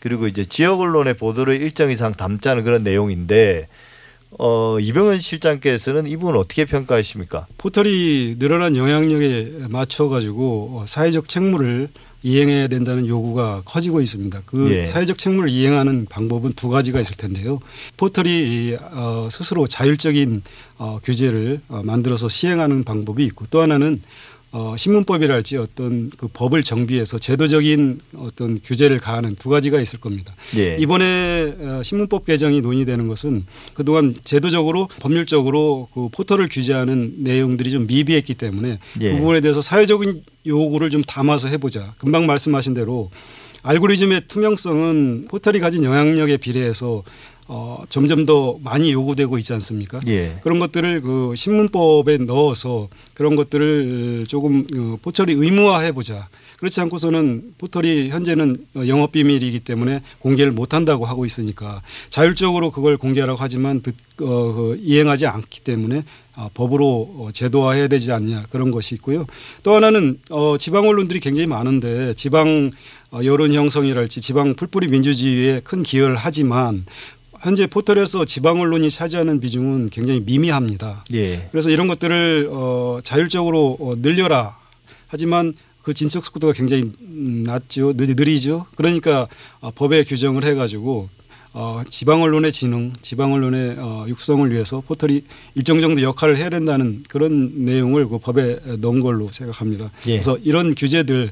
[0.00, 3.68] 그리고 이제 지역 언론의 보도를 일정 이상 담자는 그런 내용인데
[4.38, 7.46] 어 이병헌 실장께서는 이 부분 어떻게 평가하십니까?
[7.58, 11.88] 포털이 늘어난 영향력에 맞춰 가지고 사회적 책무를
[12.24, 14.42] 이행해야 된다는 요구가 커지고 있습니다.
[14.46, 14.86] 그 예.
[14.86, 17.60] 사회적 책무를 이행하는 방법은 두 가지가 있을 텐데요.
[17.98, 20.42] 포털이 이, 어, 스스로 자율적인
[20.78, 24.00] 어, 규제를 어, 만들어서 시행하는 방법이 있고 또 하나는
[24.54, 30.32] 어, 신문법이랄지 어떤 그 법을 정비해서 제도적인 어떤 규제를 가하는 두 가지가 있을 겁니다.
[30.56, 30.76] 예.
[30.78, 38.34] 이번에 어, 신문법 개정이 논의되는 것은 그동안 제도적으로 법률적으로 그 포털을 규제하는 내용들이 좀 미비했기
[38.34, 39.10] 때문에 예.
[39.10, 41.92] 그 부분에 대해서 사회적인 요구를 좀 담아서 해보자.
[41.98, 43.10] 금방 말씀하신 대로
[43.64, 47.02] 알고리즘의 투명성은 포털이 가진 영향력에 비례해서
[47.46, 50.00] 어, 점점 더 많이 요구되고 있지 않습니까?
[50.06, 50.38] 예.
[50.42, 56.28] 그런 것들을 그 신문법에 넣어서 그런 것들을 조금 어, 포털이 의무화해 보자.
[56.58, 62.96] 그렇지 않고서는 포털이 현재는 어, 영업 비밀이기 때문에 공개를 못 한다고 하고 있으니까 자율적으로 그걸
[62.96, 66.04] 공개하라고 하지만 듣, 어, 그 이행하지 않기 때문에
[66.36, 66.86] 아, 법으로
[67.18, 69.26] 어, 제도화해야 되지 않냐 그런 것이 있고요.
[69.62, 72.70] 또 하나는 어, 지방 언론들이 굉장히 많은데 지방
[73.12, 76.84] 어, 여론 형성이랄지 지방 풀뿌리 민주주의에 큰 기여를 하지만
[77.44, 81.04] 현재 포털에서 지방 언론이 차지하는 비중은 굉장히 미미합니다.
[81.12, 81.46] 예.
[81.52, 84.56] 그래서 이런 것들을 어, 자율적으로 어, 늘려라.
[85.08, 85.52] 하지만
[85.82, 88.64] 그 진척 속도가 굉장히 음, 낮죠, 느- 느리죠.
[88.76, 89.28] 그러니까
[89.60, 91.10] 어, 법에 규정을 해가지고
[91.52, 95.22] 어, 지방 언론의 진흥, 지방 언론의 어, 육성을 위해서 포털이
[95.54, 99.90] 일정 정도 역할을 해야 된다는 그런 내용을 그 법에 넣은 걸로 생각합니다.
[100.06, 100.12] 예.
[100.12, 101.30] 그래서 이런 규제들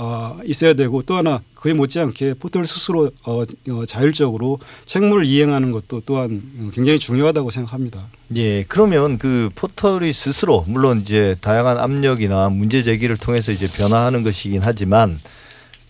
[0.00, 6.02] 어, 있어야 되고 또 하나 그에 못지않게 포털 스스로 어, 어, 자율적으로 책무를 이행하는 것도
[6.06, 8.06] 또한 어, 굉장히 중요하다고 생각합니다.
[8.36, 14.60] 예, 그러면 그 포털이 스스로 물론 이제 다양한 압력이나 문제 제기를 통해서 이제 변화하는 것이긴
[14.62, 15.18] 하지만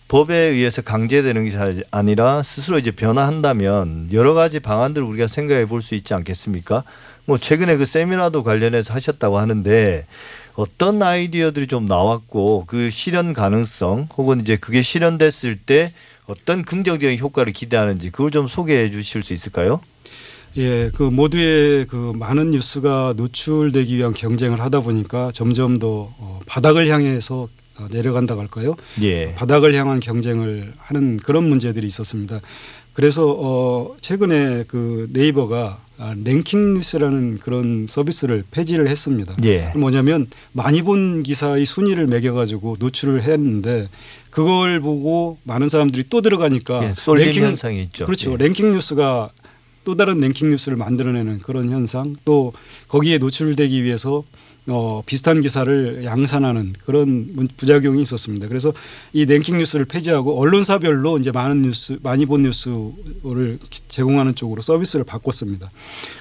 [0.07, 5.93] 법에 의해서 강제되는 게 아니라 스스로 이제 변화한다면 여러 가지 방안들을 우리가 생각해 볼 수
[5.93, 6.83] 있지 않겠습니까?
[7.25, 10.07] 뭐 최근에 그 세미나도 관련해서 하셨다고 하는데
[10.55, 15.93] 어떤 아이디어들이 좀 나왔고 그 실현 가능성 혹은 이제 그게 실현됐을 때
[16.27, 19.81] 어떤 긍정적인 효과를 기대하는지 그걸 좀 소개해 주실 수 있을까요?
[20.57, 26.87] 예, 그 모두의 그 많은 뉴스가 노출되기 위한 경쟁을 하다 보니까 점점 더 어, 바닥을
[26.87, 28.75] 향해서 어, 내려간다고 할까요?
[29.01, 29.33] 예.
[29.35, 32.39] 바닥을 향한 경쟁을 하는 그런 문제들이 있었습니다.
[32.93, 35.88] 그래서 어 최근에 그 네이버가 아,
[36.23, 39.35] 랭킹 뉴스라는 그런 서비스를 폐지를 했습니다.
[39.43, 39.71] 예.
[39.75, 43.89] 뭐냐면 많이 본 기사의 순위를 매겨가지고 노출을 했는데
[44.29, 48.05] 그걸 보고 많은 사람들이 또 들어가니까 예, 쏠림 현상이 있죠.
[48.05, 48.33] 그렇죠.
[48.33, 48.37] 예.
[48.37, 49.31] 랭킹 뉴스가
[49.83, 52.53] 또 다른 랭킹 뉴스를 만들어내는 그런 현상 또
[52.87, 54.23] 거기에 노출되기 위해서
[54.69, 58.47] 어, 비슷한 기사를 양산하는 그런 문- 부작용이 있었습니다.
[58.47, 58.71] 그래서
[59.13, 65.71] 이 랭킹 뉴스를 폐지하고 언론사별로 이제 많은 뉴스, 많이 본 뉴스를 제공하는 쪽으로 서비스를 바꿨습니다.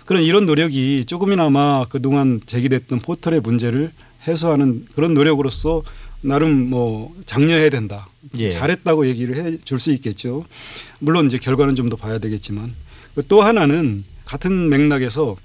[0.07, 3.91] 그런 이런 노력이 조금이나마 그동안 제기됐던 포털의 문제를
[4.27, 5.83] 해소하는 그런 노력으로서
[6.21, 8.09] 나름 뭐 장려해야 된다.
[8.39, 8.49] 예.
[8.51, 10.45] 잘했다고 얘기를 해 줄 수 있겠죠.
[10.99, 12.75] 물론 이제 결과는 좀 더 봐야 되겠지만
[13.29, 15.37] 또 하나는 같은 맥락에서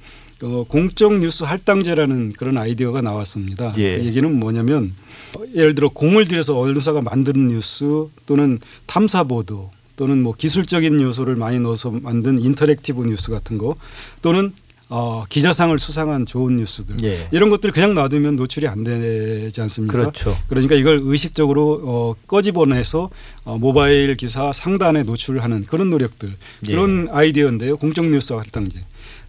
[0.43, 3.73] 어, 공적 뉴스 할당제라는 그런 아이디어가 나왔습니다.
[3.77, 3.97] 예.
[3.97, 4.93] 그 얘기는 뭐냐면
[5.35, 11.35] 어, 예를 들어 공을 들여서 언론사가 만드는 뉴스 또는 탐사 보도 또는 뭐 기술적인 요소를
[11.35, 13.75] 많이 넣어서 만든 interactive 뉴스 같은 거
[14.21, 14.51] 또는
[14.89, 17.27] 어, 기자상을 수상한 좋은 뉴스들 예.
[17.31, 19.97] 이런 것들 그냥 놔두면 노출이 안 되지 않습니까?
[19.97, 20.37] 그렇죠.
[20.49, 23.09] 그러니까 이걸 의식적으로 어, 꺼집어내서
[23.45, 26.71] 어, 모바일 기사 상단에 노출하는 그런 노력들 예.
[26.71, 27.77] 그런 아이디어인데요.
[27.77, 28.81] 공적 뉴스 할당제.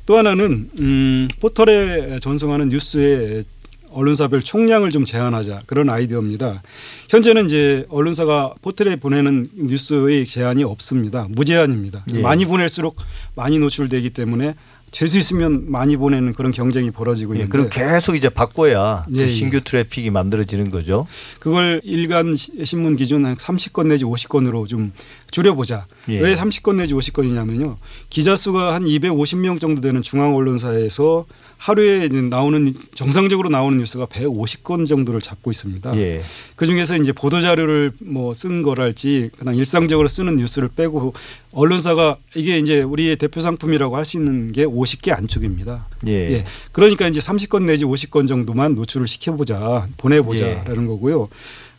[0.06, 3.44] 또 하나는 음, 포털에 전송하는 뉴스의
[3.90, 6.62] 언론사별 총량을 좀 제한하자 그런 아이디어입니다.
[7.08, 11.28] 현재는 이제 언론사가 포털에 보내는 뉴스의 제한이 없습니다.
[11.30, 12.04] 무제한입니다.
[12.14, 12.18] 예.
[12.18, 12.96] 많이 보낼수록
[13.36, 14.54] 많이 노출되기 때문에
[14.94, 19.20] 될 수 있으면 많이 보내는 그런 경쟁이 벌어지고 예, 있는데 그럼 계속 이제 바꿔야 그
[19.20, 19.28] 예, 예.
[19.28, 21.08] 신규 traffic이 만들어지는 거죠.
[21.40, 24.92] 그걸 일간 시- 신문 기준 한 30건 내지 50건으로 좀
[25.32, 25.86] 줄여보자.
[26.10, 26.20] 예.
[26.20, 27.76] 왜 30건 내지 50건이냐면요.
[28.08, 31.26] 기자 수가 한 250명 정도 되는 중앙 언론사에서
[31.58, 35.96] 하루에 이제 나오는 정상적으로 나오는 뉴스가 150건 정도를 잡고 있습니다.
[35.96, 36.22] 예.
[36.56, 41.14] 그 중에서 이제 보도 자료를 뭐 쓴 거랄지 그냥 일상적으로 쓰는 뉴스를 빼고
[41.52, 45.86] 언론사가 이게 이제 우리의 대표 상품이라고 할 수 있는 게 50개 안쪽입니다.
[46.06, 46.12] 예.
[46.32, 46.44] 예.
[46.72, 49.92] 그러니까 이제 30건 내지 50건 정도만 노출을 시켜보자, 예.
[49.96, 51.28] 보내보자라는 거고요.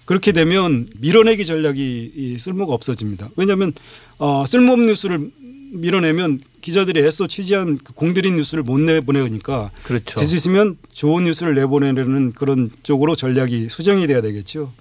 [0.05, 3.29] 그렇게 되면 밀어내기 전략이 이 쓸모가 없어집니다.
[3.35, 3.73] 왜냐하면
[4.17, 5.29] 어, 쓸모없는 뉴스를
[5.73, 10.15] 밀어내면 기자들이 애써 취재한 그 공들인 뉴스를 못 내보내니까 그렇죠.
[10.15, 14.73] 될수 있으면 좋은 뉴스를 내보내려는 그런 쪽으로 전략이 수정이 돼야 되겠죠.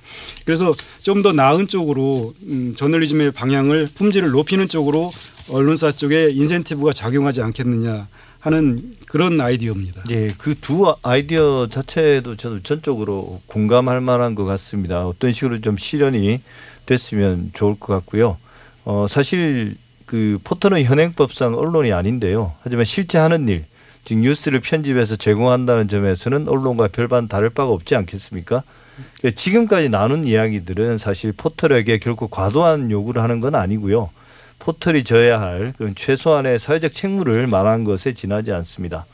[0.47, 5.11] 그래서 좀 더 나은 쪽으로 음, 저널리즘의 방향을 품질을 높이는 쪽으로
[5.51, 8.09] 언론사 쪽에 인센티브가 작용하지 않겠느냐
[8.41, 10.05] 하는 그런 아이디어입니다.
[10.11, 15.07] 예, 그 두 아이디어 자체도 저도 전적으로 공감할 만한 것 같습니다.
[15.07, 16.41] 어떤 식으로 좀 실현이
[16.87, 18.39] 됐으면 좋을 것 같고요.
[18.87, 22.53] 어, 사실 그 포털은 현행법상 언론이 아닌데요.
[22.61, 23.65] 하지만 실제 하는 일,
[24.05, 28.63] 즉 뉴스를 편집해서 제공한다는 점에서는 언론과 별반 다를 바가 없지 않겠습니까?
[29.19, 34.11] 그러니까 지금까지 나눈 이야기들은 사실 포털에게 결코 과도한 요구를 하는 건 아니고요.
[34.59, 39.05] 포털이 져야 할 그런 최소한의 사회적 책무를 말한 것에 지나지 않습니다.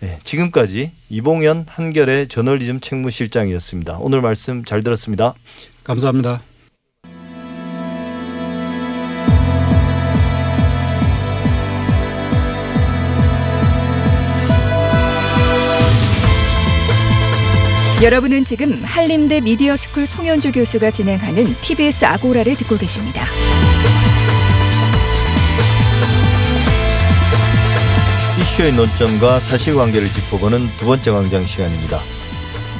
[0.00, 3.98] 네, 지금까지 이봉현 한겨레 저널리즘 책무실장이었습니다.
[4.00, 5.34] 오늘 말씀 잘 들었습니다.
[5.84, 6.55] 감사합니다.
[18.02, 23.24] 여러분은 지금 한림대 미디어 스쿨 송현주 교수가 진행하는 TBS 아고라를 듣고 계십니다.
[28.38, 32.02] 이슈의 논점과 사실관계를 짚어보는 두 번째 광장 시간입니다.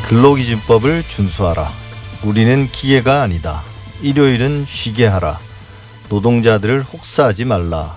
[0.04, 1.72] 근로기준법을 준수하라.
[2.22, 3.62] 우리는 기계가 아니다.
[4.02, 5.38] 일요일은 쉬게 하라.
[6.10, 7.96] 노동자들을 혹사하지 말라.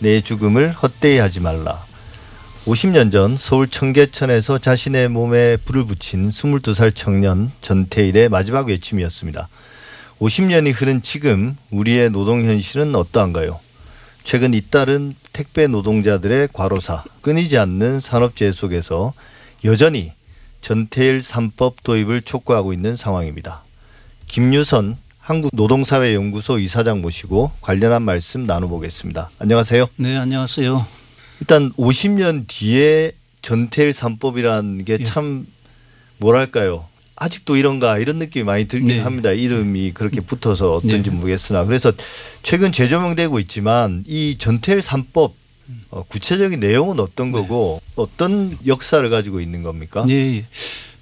[0.00, 1.85] 내 죽음을 헛되이 하지 말라.
[2.66, 9.48] 50년 전 서울 청계천에서 자신의 몸에 불을 붙인 22살 청년 전태일의 마지막 외침이었습니다.
[10.18, 13.60] 50년이 흐른 지금 우리의 노동 현실은 어떠한가요?
[14.24, 19.12] 최근 잇따른 택배 노동자들의 과로사, 끊이지 않는 산업재해 속에서
[19.64, 20.12] 여전히
[20.60, 23.62] 전태일 3법 도입을 촉구하고 있는 상황입니다.
[24.26, 29.30] 김유선 한국노동사회연구소 이사장 모시고 관련한 말씀 나눠보겠습니다.
[29.38, 29.86] 안녕하세요.
[29.98, 31.05] 네, 안녕하세요.
[31.40, 35.04] 일단 50년 뒤에 전태일 3법이라는 게 예.
[35.04, 35.46] 참
[36.18, 36.86] 뭐랄까요.
[37.16, 38.98] 아직도 이런가 이런 느낌이 많이 들긴 네.
[38.98, 39.32] 합니다.
[39.32, 41.16] 이름이 그렇게 붙어서 어떤지 네.
[41.16, 41.92] 모르겠으나 그래서
[42.42, 45.32] 최근 재조명되고 있지만 이 전태일 3법
[45.90, 47.40] 어, 구체적인 내용은 어떤 네.
[47.40, 50.04] 거고 어떤 역사를 가지고 있는 겁니까?
[50.08, 50.46] 예, 예.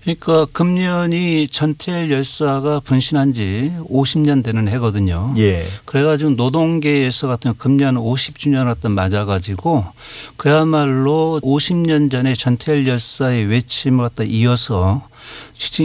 [0.04, 5.34] 그러니까 금년이 전태일 열사가 분신한 지 50년 되는 해거든요.
[5.38, 5.66] 예.
[5.86, 9.84] 그래가지고 노동계에서 같은 금년 50주년 어떤 맞아가지고
[10.36, 15.08] 그야말로 50년 전에 전태일 열사의 외침을 갖다 이어서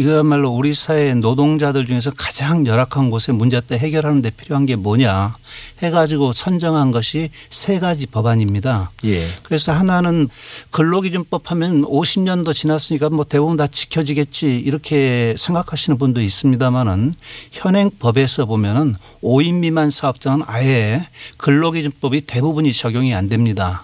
[0.04, 5.36] 그야말로 우리 사회 노동자들 중에서 가장 열악한 곳에 문제 때 해결하는 데 필요한 게 뭐냐
[5.82, 8.91] 해가지고 선정한 것이 세 가지 법안입니다.
[9.06, 9.28] 예.
[9.43, 10.30] 그래서 하나는
[10.71, 17.13] 근로기준법 하면 50년도 지났으니까 뭐 대부분 다 지켜지겠지 이렇게 생각하시는 분도 있습니다만은
[17.52, 23.84] 현행 법에서 보면은 5인 미만 사업장은 아예 근로기준법이 대부분이 적용이 안 됩니다.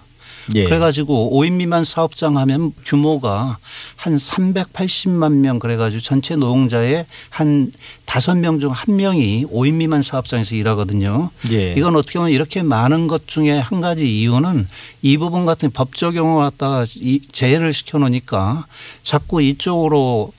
[0.54, 0.66] 예.
[0.66, 3.58] 그래가지고 5인 미만 사업장 하면 규모가
[3.96, 7.72] 한 380만 명 그래가지고 전체 노동자의 한
[8.06, 11.32] 5명 중 한명이 5인 미만 사업장에서 일하거든요.
[11.52, 11.74] 예.
[11.74, 14.68] 이건 어떻게 보면 이렇게 많은 것 중에 한 가지 이유는
[15.02, 18.66] 이 부분 같은 법 적용을 갖다가 이 제외를 시켜 놓으니까
[19.04, 20.32] 자꾸 이쪽으로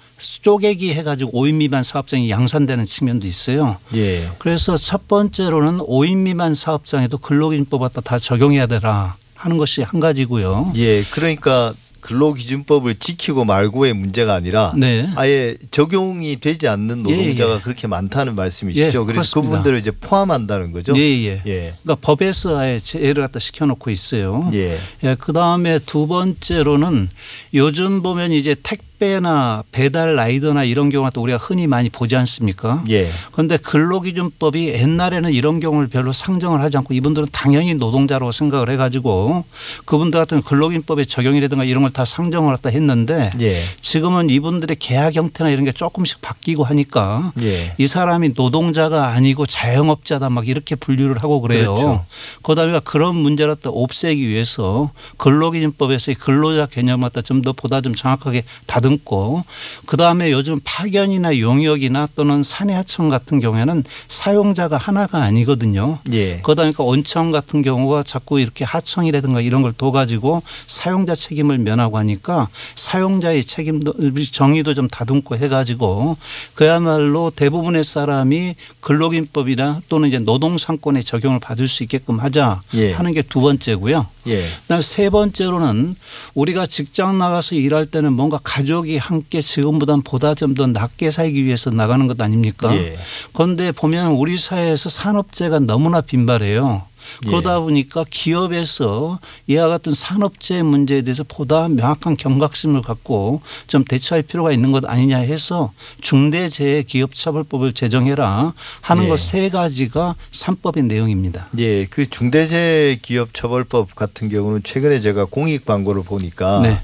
[0.43, 3.77] 쪼개기 해가지고 5인 미만 사업장이 양산되는 측면도 있어요.
[3.95, 4.31] 예.
[4.39, 10.73] 그래서 첫 번째로는 5인 미만 사업장에도 근로기준법 갖다 다 적용해야 되라 하는 것이 한 가지고요.
[10.77, 11.03] 예.
[11.03, 11.75] 그러니까
[12.07, 15.09] 근로기준법을 지키고 말고의 문제가 아니라 네.
[15.17, 17.61] 아예 적용이 되지 않는 노동자가 예, 예.
[17.61, 18.87] 그렇게 많다는 말씀이시죠.
[18.87, 19.51] 예, 그래서 그렇습니다.
[19.51, 20.93] 그분들을 이제 포함한다는 거죠.
[20.97, 21.43] 예, 예.
[21.47, 21.75] 예.
[21.83, 24.49] 그러니까 법에서 아예 제외를 갖다 시켜놓고 있어요.
[24.55, 24.79] 예.
[25.03, 27.09] 예, 그 다음에 두 번째로는
[27.55, 32.83] 요즘 보면 이제 택배 나 배달 라이더나 이런 경우 또 우리가 흔히 많이 보지 않습니까?
[32.91, 33.11] 예.
[33.33, 39.45] 그런데 근로기준법이 옛날에는 이런 경우를 별로 상정을 하지 않고 이분들은 당연히 노동자로 생각을 해가지고
[39.85, 43.61] 그분들 같은 근로기준법에 적용이라든가 이런 걸 다 상정을 갖다 했는데 예.
[43.81, 47.73] 지금은 이분들의 계약 형태나 이런 게 조금씩 바뀌고 하니까 예.
[47.79, 51.75] 이 사람이 노동자가 아니고 자영업자다 막 이렇게 분류를 하고 그래요.
[51.75, 52.05] 그렇죠.
[52.43, 58.43] 그다음에 그런 문제를 또 없애기 위해서 근로기준법에서의 근로자 개념을 갖다 좀 더 보다 좀 정확하게
[58.67, 59.45] 다듬 고
[59.85, 65.99] 그다음에 요즘 파견이나 용역이나 또는 산해하청 같은 경우에는 사용자가 하나가 아니거든요.
[66.13, 66.41] 예.
[66.43, 72.49] 그러다 보니까 온천 같은 경우가 자꾸 이렇게 하청이라든가 이런 걸 둬가지고 사용자 책임을 면하고 하니까
[72.75, 73.95] 사용자의 책임도
[74.33, 76.17] 정의도 좀 다듬고 해가지고
[76.55, 82.93] 그야말로 대부분의 사람이 근로기준법이나 또는 이제 노동상권에 적용을 받을 수 있게끔 하자 예.
[82.93, 84.07] 하는 게 두 번째고요.
[84.29, 84.45] 예.
[84.63, 85.95] 그다음에 세 번째로는
[86.35, 91.71] 우리가 직장 나가서 일할 때는 뭔가 가 족이 함께 지금보다는 보다 좀더 낫게 살기 위해서
[91.71, 92.75] 나가는 것 아닙니까?
[92.77, 92.99] 예.
[93.33, 96.83] 그런데 보면 우리 사회에서 산업재해가 너무나 빈발해요.
[97.25, 97.31] 예.
[97.31, 104.53] 그러다 보니까 기업에서 이와 같은 산업재해 문제에 대해서 보다 명확한 경각심을 갖고 좀 대처할 필요가
[104.53, 109.09] 있는 것 아니냐 해서 중대재해 기업처벌법을 제정해라 하는 예.
[109.09, 111.49] 것세 가지가 삼법의 내용입니다.
[111.59, 111.87] 예.
[111.87, 116.83] 그 중대재해 기업처벌법 같은 경우는 최근에 제가 공익 광고를 보니까 네.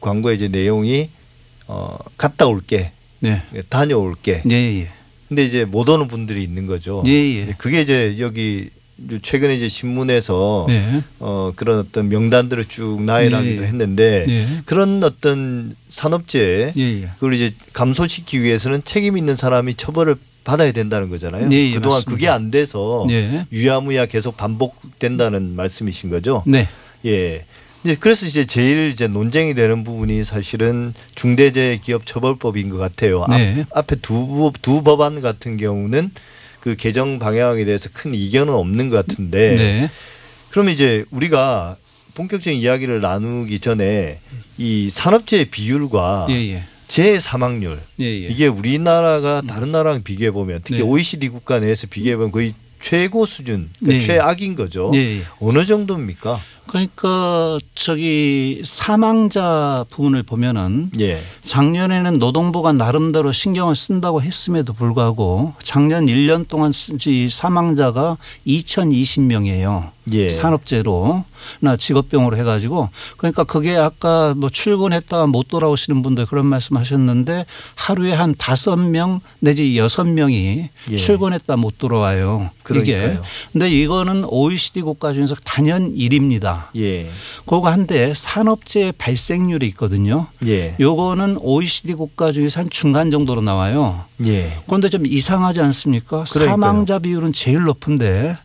[0.00, 1.10] 광고의 이제 내용이
[1.66, 2.92] 어 갔다 올게.
[3.20, 3.42] 네.
[3.68, 4.42] 다녀올게.
[4.50, 4.88] 예, 예.
[5.28, 7.02] 근데 이제 못 오는 분들이 있는 거죠.
[7.06, 7.54] 예, 예.
[7.56, 8.68] 그게 이제 여기
[9.22, 11.02] 최근에 이제 신문에서 네.
[11.18, 13.66] 어 그런 어떤 명단들을 쭉 나열하기도 네.
[13.66, 14.46] 했는데 네.
[14.66, 17.08] 그런 어떤 산업재해 예, 예.
[17.14, 21.48] 그걸 이제 감소시키기 위해서는 책임 있는 사람이 처벌을 받아야 된다는 거잖아요.
[21.48, 22.10] 네, 예, 그동안 맞습니다.
[22.10, 23.46] 그게 안 돼서 네.
[23.50, 26.42] 유야무야 계속 반복된다는 말씀이신 거죠.
[26.46, 26.68] 네.
[27.06, 27.44] 예.
[27.84, 33.26] 이제 그래서 이제 제일 이제 논쟁이 되는 부분이 사실은 중대재해기업처벌법인 것 같아요.
[33.28, 33.64] 네.
[33.70, 36.10] 앞, 앞에 두, 두 법안 같은 경우는
[36.60, 39.90] 그 개정 방향에 대해서 큰 이견은 없는 것 같은데 네.
[40.50, 41.76] 그러면 이제 우리가
[42.14, 44.18] 본격적인 이야기를 나누기 전에
[44.56, 46.64] 이 산업재해 비율과 예, 예.
[46.86, 48.28] 재해 사망률 예, 예.
[48.28, 50.84] 이게 우리나라가 다른 나라랑 비교해 보면 특히 네.
[50.84, 54.06] OECD 국가 내에서 비교해 보면 거의 최고 수준, 그러니까 네.
[54.06, 54.90] 최악인 거죠.
[54.94, 55.20] 예, 예.
[55.40, 56.40] 어느 정도입니까?
[56.66, 61.22] 그러니까 저기 사망자 부분을 보면은 예.
[61.42, 66.72] 작년에는 노동부가 나름대로 신경을 쓴다고 했음에도 불구하고 작년 1년 동안
[67.06, 68.16] 이 사망자가
[68.46, 69.94] 2,020명이에요.
[70.12, 70.28] 예.
[70.28, 71.24] 산업재로
[71.60, 78.34] 나 직업병으로 해가지고 그러니까 그게 아까 뭐 출근했다가 못 돌아오시는 분들 그런 말씀하셨는데 하루에 한
[78.36, 80.96] 다섯 명 내지 여섯 명이 예.
[80.96, 82.50] 출근했다 못 돌아와요.
[82.70, 83.22] 이게 그러니까요.
[83.52, 86.53] 근데 이거는 OECD 국가 중에서 단연 1위입니다.
[86.76, 87.08] 예.
[87.46, 90.26] 그거 한데 산업재해 발생률이 있거든요.
[90.46, 90.74] 예.
[90.80, 94.04] 요거는 OECD 국가 중에서 한 중간 정도로 나와요.
[94.24, 94.58] 예.
[94.66, 96.24] 그런데 좀 이상하지 않습니까?
[96.24, 96.48] 그러니까요.
[96.50, 98.36] 사망자 비율은 제일 높은데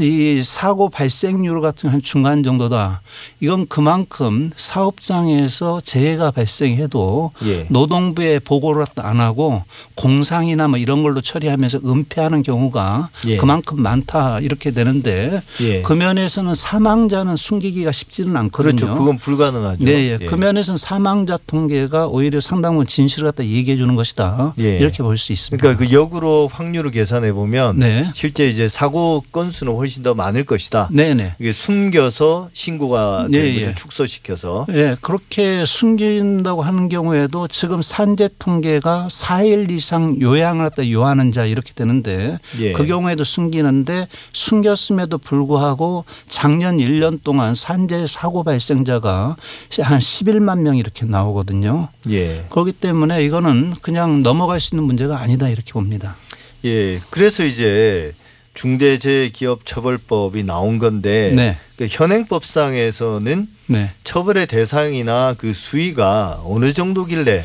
[0.00, 3.00] 이 사고 발생률 같은 한 중간 정도다.
[3.40, 7.66] 이건 그만큼 사업장에서 재해가 발생해도 예.
[7.70, 9.62] 노동부에 보고를 안 하고
[9.94, 13.36] 공상이나 뭐 이런 걸로 처리하면서 은폐하는 경우가 예.
[13.36, 15.82] 그만큼 많다 이렇게 되는데 예.
[15.82, 18.76] 그 면에서는 사망자는 숨기기가 쉽지는 않거든요.
[18.76, 18.94] 그렇죠.
[18.94, 19.84] 그건 불가능하죠.
[19.84, 20.24] 네, 예.
[20.24, 24.54] 그 면에서는 사망자 통계가 오히려 상당 부분 진실을 갖다 얘기해 주는 것이다.
[24.58, 24.78] 예.
[24.78, 25.62] 이렇게 볼 수 있습니다.
[25.62, 28.10] 그러니까 그 역으로 확률을 계산해 보면 네.
[28.14, 30.88] 실제 이제 사고 건수는 훨씬 더 많을 것이다.
[30.90, 31.34] 네, 네.
[31.38, 33.66] 이게 숨겨서 신고가 네, 되는 거죠.
[33.66, 33.74] 예.
[33.74, 34.66] 축소시켜서.
[34.70, 41.74] 예, 그렇게 숨긴다고 하는 경우에도 지금 산재 통계가 4일 이상 요양을 갖다 요하는 자 이렇게
[41.74, 42.72] 되는데 예.
[42.72, 49.36] 그 경우에도 숨기는데 숨겼음에도 불구하고 작년 1년 동안 산재 사고 발생자가
[49.82, 51.88] 한 11만 명 이렇게 나오거든요.
[52.08, 52.46] 예.
[52.48, 56.16] 그렇기 때문에 이거는 그냥 넘어갈 수 있는 문제가 아니다 이렇게 봅니다.
[56.64, 57.00] 예.
[57.10, 58.14] 그래서 이제
[58.56, 61.56] 중대재해기업처벌법이 나온 건데 네.
[61.76, 63.90] 그 현행법상에서는 네.
[64.02, 67.44] 처벌의 대상이나 그 수위가 어느 정도길래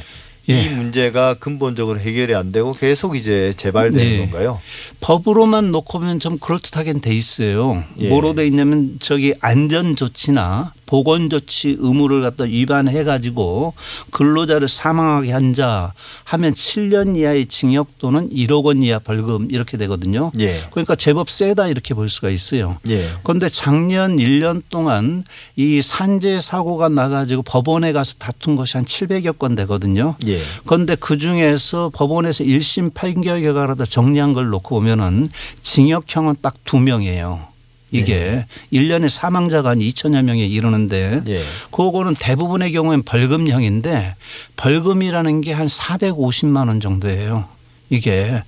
[0.50, 0.54] 예.
[0.54, 4.18] 이 문제가 근본적으로 해결이 안 되고 계속 이제 재발되는 네.
[4.18, 4.60] 건가요?
[5.00, 7.84] 법으로만 놓고 보면 좀 그럴듯하긴 돼 있어요.
[8.00, 8.10] 예.
[8.10, 13.74] 뭐로 돼 있냐면 저기 안전 조치나 보건 조치 의무를 갖다 위반해 가지고
[14.12, 15.92] 근로자를 사망하게 한 자
[16.24, 20.32] 하면 7년 이하의 징역 또는 1억 원 이하 벌금 이렇게 되거든요.
[20.40, 20.64] 예.
[20.72, 22.78] 그러니까 제법 세다 이렇게 볼 수가 있어요.
[22.88, 23.10] 예.
[23.24, 25.26] 그런데 작년 1년 동안
[25.58, 30.16] 이 산재 사고가 나가지고 법원에 가서 다툰 것이 한 700여 건 되거든요.
[30.28, 30.40] 예.
[30.66, 35.28] 그런데 그 중에서 법원에서 1심 판결 결과를 다 정리한 걸 놓고 보면은
[35.62, 37.51] 징역형은 딱 두 명이에요.
[37.92, 41.44] 이게 일 1년에 사망자가 한 2천여 명에 이르는데 예.
[41.72, 44.16] 그거는 대부분의 경우엔 벌금형인데
[44.56, 47.46] 벌금이라는 게 한 450만 원 정도예요.
[47.92, 48.42] 이게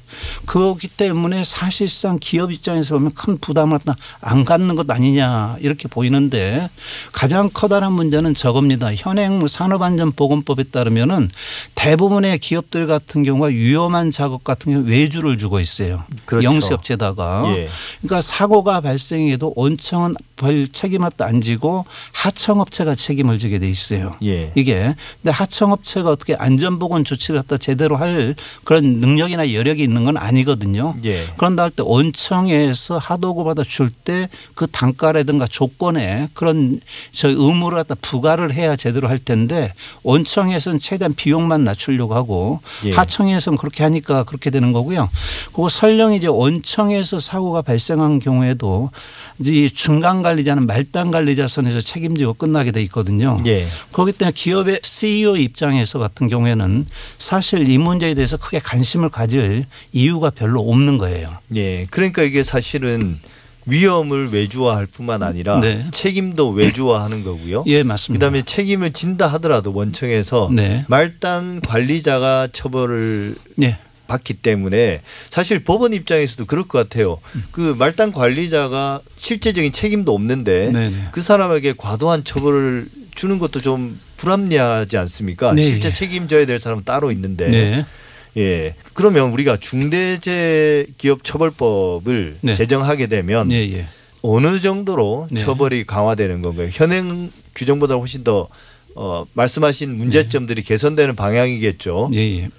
[0.46, 3.78] 그렇기 때문에 사실상 기업 입장에서 보면 큰 부담을
[4.22, 6.70] 안 갖는 것 아니냐 이렇게 보이는데
[7.12, 8.96] 가장 커다란 문제는 저겁니다.
[8.96, 11.30] 현행 산업안전보건법에 따르면은
[11.76, 16.06] 대부분의 기업들 같은 경우가 위험한 작업 같은 경우 외주를 주고 있어요.
[16.24, 16.46] 그렇죠.
[16.46, 17.68] 영수업체다가 예.
[18.02, 24.16] 그러니까 사고가 발생해도 원청은 벌 책임을 안 지고 하청업체가 책임을 지게 돼 있어요.
[24.24, 24.54] 예.
[24.56, 30.18] 이게 근데 하청업체가 어떻게 안전보건 조치를 갖다 제대로 할 그런 능력이 나 여력이 있는 건
[30.18, 30.96] 아니거든요.
[31.06, 31.24] 예.
[31.38, 36.80] 그런다 할 때 원청에서 하도급 받아 줄때 그 단가라든가 조건에 그런
[37.12, 39.74] 저 의무를 갖다 부과를 해야 제대로 할 텐데
[40.04, 42.92] 원청에서는 최대한 비용만 낮추려고 하고 예.
[42.92, 45.10] 하청에서는 그렇게 하니까 그렇게 되는 거고요.
[45.48, 48.92] 그리고 설령 이제 원청에서 사고가 발생한 경우에도
[49.40, 53.42] 이 중간 관리자는 말단 관리자 선에서 책임지고 끝나게 돼 있거든요.
[53.46, 53.68] 예.
[53.92, 56.86] 그렇기 때문에 기업의 CEO 입장에서 같은 경우에는
[57.18, 61.38] 사실 이 문제에 대해서 크게 관심을 가질 이유가 별로 없는 거예요.
[61.56, 61.86] 예.
[61.90, 63.20] 그러니까 이게 사실은
[63.66, 65.86] 위험을 외주화할 뿐만 아니라 네.
[65.92, 67.64] 책임도 외주화하는 거고요.
[67.68, 68.26] 예, 맞습니다.
[68.26, 70.86] 그다음에 책임을 진다 하더라도 원청에서 네.
[70.88, 73.78] 말단 관리자가 처벌을 예.
[74.08, 77.20] 받기 때문에 사실 법원 입장에서도 그럴 것 같아요.
[77.52, 81.08] 그 말단 관리자가 실제적인 책임도 없는데 네네.
[81.12, 85.54] 그 사람에게 과도한 처벌을 주는 것도 좀 불합리하지 않습니까?
[85.54, 85.64] 네.
[85.64, 87.86] 실제 책임져야 될 사람은 따로 있는데.
[88.34, 88.42] 네.
[88.42, 88.76] 예.
[88.94, 92.54] 그러면 우리가 중대재해기업처벌법을 네.
[92.54, 93.88] 제정하게 되면 예, 예.
[94.22, 95.40] 어느 정도로 네.
[95.42, 96.70] 처벌이 강화되는 건가요?
[96.72, 98.48] 현행 규정보다 훨씬 더
[98.96, 102.12] 어, 말씀하신 문제점들이 개선되는 방향이겠죠.
[102.14, 102.50] 예, 예.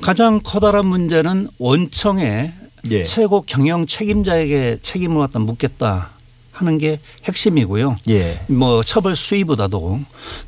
[0.00, 2.52] 가장 커다란 문제는 원청의
[2.90, 3.04] 예.
[3.04, 6.10] 최고 경영 책임자에게 책임을 갖다 묻겠다
[6.62, 7.96] 하는 게 핵심이고요.
[8.08, 8.40] 예.
[8.46, 10.00] 뭐 처벌 수위보다도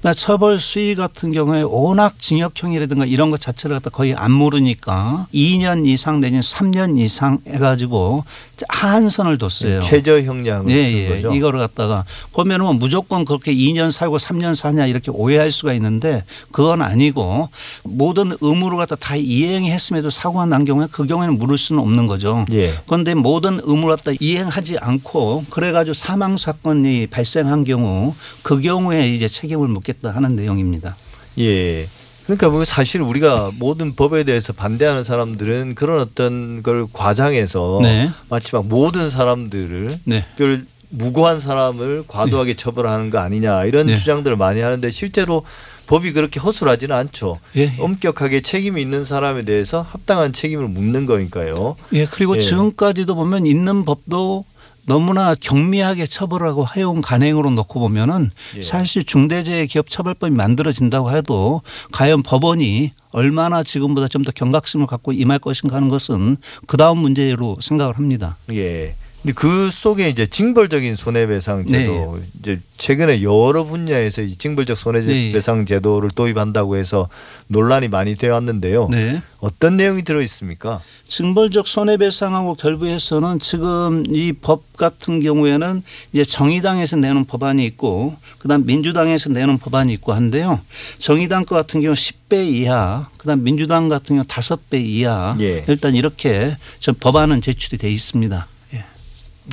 [0.02, 5.86] 나 처벌 수위 같은 경우에 워낙 징역형이라든가 이런 것 자체를 갖다 거의 안 모르니까 2년
[5.86, 8.24] 이상 내지는 3년 이상 해가지고
[8.68, 9.80] 한선을 뒀어요.
[9.80, 11.08] 최저 형량을 예, 쓴 예.
[11.08, 11.34] 거죠.
[11.34, 16.80] 이거를 갖다가 보면은 뭐 무조건 그렇게 2년 살고 3년 사냐 이렇게 오해할 수가 있는데 그건
[16.80, 17.48] 아니고
[17.82, 22.44] 모든 의무를 갖다 다 이행했음에도 사고가 난 경우에 그 경우에는 물을 수는 없는 거죠.
[22.52, 22.72] 예.
[22.86, 29.68] 그런데 모든 의무를 갖다 이행하지 않고 그래가지고 사망 사건이 발생한 경우 그 경우에 이제 책임을
[29.68, 30.96] 묻겠다 하는 내용입니다.
[31.38, 31.88] 예.
[32.24, 38.10] 그러니까 뭐 사실 우리가 모든 법에 대해서 반대하는 사람들은 그런 어떤 걸 과장해서 네.
[38.28, 40.26] 마치 막 모든 사람들을 네.
[40.36, 43.96] 별 무고한 사람을 과도하게 처벌하는 거 아니냐 이런 네.
[43.96, 45.42] 주장들을 많이 하는데 실제로
[45.86, 47.38] 법이 그렇게 허술하지는 않죠.
[47.56, 47.72] 예.
[47.78, 51.76] 엄격하게 책임이 있는 사람에 대해서 합당한 책임을 묻는 거니까요.
[51.94, 52.40] 예, 그리고 예.
[52.40, 54.44] 지금까지도 보면 있는 법도
[54.86, 58.62] 너무나 경미하게 처벌하고 해온 간행으로 놓고 보면은 예.
[58.62, 61.62] 사실 중대재해기업처벌법이 만들어진다고 해도
[61.92, 67.56] 과연 법원이 얼마나 지금보다 좀 더 경각심을 갖고 임할 것인가 하는 것은 그 다음 문제로
[67.60, 68.36] 생각을 합니다.
[68.52, 68.94] 예.
[69.24, 72.26] 근데 그 속에 이제 징벌적인 손해배상 제도 네.
[72.40, 77.08] 이제 최근에 여러 분야에서 이 징벌적 손해배상 제도를 도입한다고 해서
[77.48, 78.88] 논란이 많이 되어 왔는데요.
[78.90, 79.22] 네.
[79.40, 80.82] 어떤 내용이 들어 있습니까?
[81.08, 89.30] 징벌적 손해배상하고 결부해서는 지금 이 법 같은 경우에는 이제 정의당에서 내는 법안이 있고 그다음 민주당에서
[89.30, 90.60] 내는 법안이 있고 한데요.
[90.98, 95.34] 정의당 거 같은 경우 10배 이하, 그다음 민주당 같은 경우 5배 이하.
[95.40, 95.64] 예.
[95.66, 98.48] 일단 이렇게 저 법안은 제출이 돼 있습니다.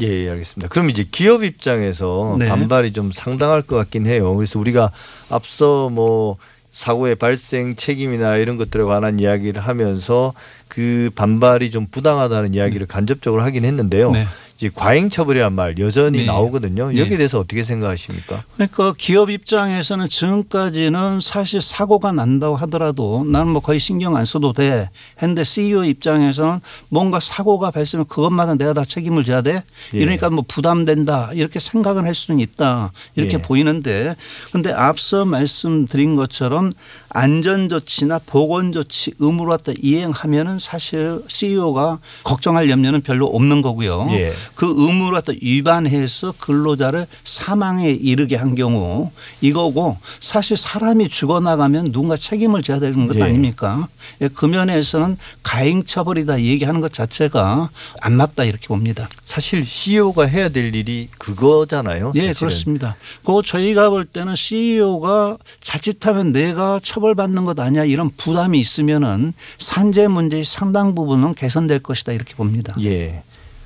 [0.01, 0.05] 예.
[0.05, 0.69] 예, 예, 알겠습니다.
[0.69, 2.47] 그럼 이제 기업 입장에서 네.
[2.47, 4.33] 반발이 좀 상당할 것 같긴 해요.
[4.35, 4.91] 그래서 우리가
[5.29, 6.37] 앞서 뭐
[6.71, 10.33] 사고의 발생 책임이나 이런 것들에 관한 이야기를 하면서
[10.67, 14.11] 그 반발이 좀 부당하다는 이야기를 간접적으로 하긴 했는데요.
[14.11, 14.27] 네.
[14.62, 16.26] 이제 과잉 처벌이란 말 여전히 네.
[16.26, 16.89] 나오거든요.
[16.89, 17.18] 여기에 네.
[17.18, 18.43] 대해서 어떻게 생각하십니까?
[18.53, 24.91] 그러니까 기업 입장에서는 지금까지는 사실 사고가 난다고 하더라도 나는 뭐 거의 신경 안 써도 돼.
[25.20, 26.59] 했는데 CEO 입장에서는
[26.89, 29.64] 뭔가 사고가 발생하면 그것마다 내가 다 책임을 져야 돼.
[29.95, 29.97] 예.
[29.97, 31.32] 이러니까 뭐 부담된다.
[31.34, 32.91] 이렇게 생각을 할 수는 있다.
[33.16, 33.41] 이렇게 예.
[33.41, 34.16] 보이는데
[34.51, 36.72] 근데 앞서 말씀드린 것처럼
[37.14, 44.07] 안전조치나 보건조치 의무로 갖다 이행하면은 사실 CEO가 걱정할 염려는 별로 없는 거고요.
[44.12, 44.32] 예.
[44.55, 52.62] 그 의무를 갖다 위반해서 근로자를 사망에 이르게 한 경우 이거고 사실 사람이 죽어나가면 누군가 책임을
[52.62, 53.24] 져야 되는 것 예.
[53.24, 53.88] 아닙니까?
[54.22, 59.09] 예, 그 면에서는 가행 처벌이다 얘기하는 것 자체가 안 맞다 이렇게 봅니다.
[59.26, 62.14] 사실 CEO가 해야 될 일이 그거잖아요.
[62.16, 62.32] 예.
[62.34, 62.95] 그렇습니다.
[63.26, 70.07] 그 저희가 볼 때는 CEO가 자칫하면 내가 처 벌받는 것 아니야 이런 부담이 있으면은 산재
[70.07, 72.73] 문제의 상당 부분은 개선될 것이다 이렇게 봅니다.
[72.81, 73.23] 예.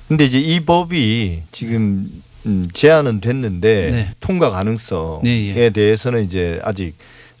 [0.08, 2.10] 근데 이제 이 법이 지금
[2.46, 4.08] 음, 제안은 됐는데 네.
[4.20, 6.94] 통과 가능성에 네, 대해서는 이제 아직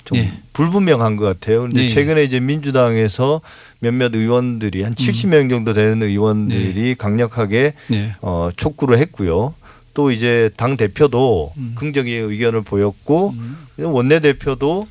[0.04, 0.32] 좀 예.
[0.52, 1.60] 불분명한 것 같아요.
[1.60, 1.88] 그런데 네.
[1.88, 3.40] 최근에 이제 민주당에서
[3.80, 8.12] 몇몇 의원들이 한 70명 정도 되는 의원들이 강력하게 네.
[8.20, 9.54] 어, 촉구를 했고요.
[9.94, 11.72] 또 이제 당 대표도 음.
[11.74, 13.34] 긍정의 의견을 보였고
[13.78, 14.86] 원내 대표도 어,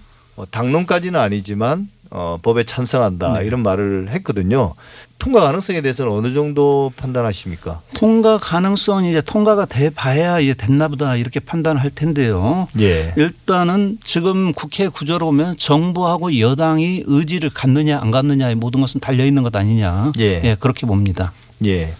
[0.51, 3.45] 당론까지는 아니지만 어, 법에 찬성한다 네.
[3.45, 4.73] 이런 말을 했거든요.
[5.17, 7.81] 통과 가능성에 대해서는 어느 정도 판단하십니까?
[7.93, 12.67] 통과 가능성이 이제 통과가 돼 봐야 이제 됐나 보다 이렇게 판단할 텐데요.
[12.79, 13.13] 예.
[13.15, 19.43] 일단은 지금 국회 구조로 보면 정부하고 여당이 의지를 갖느냐 안 갖느냐의 모든 것은 달려 있는
[19.43, 20.11] 것 아니냐.
[20.19, 20.55] 예.
[20.59, 21.31] 그렇게 봅니다.
[21.65, 21.93] 예.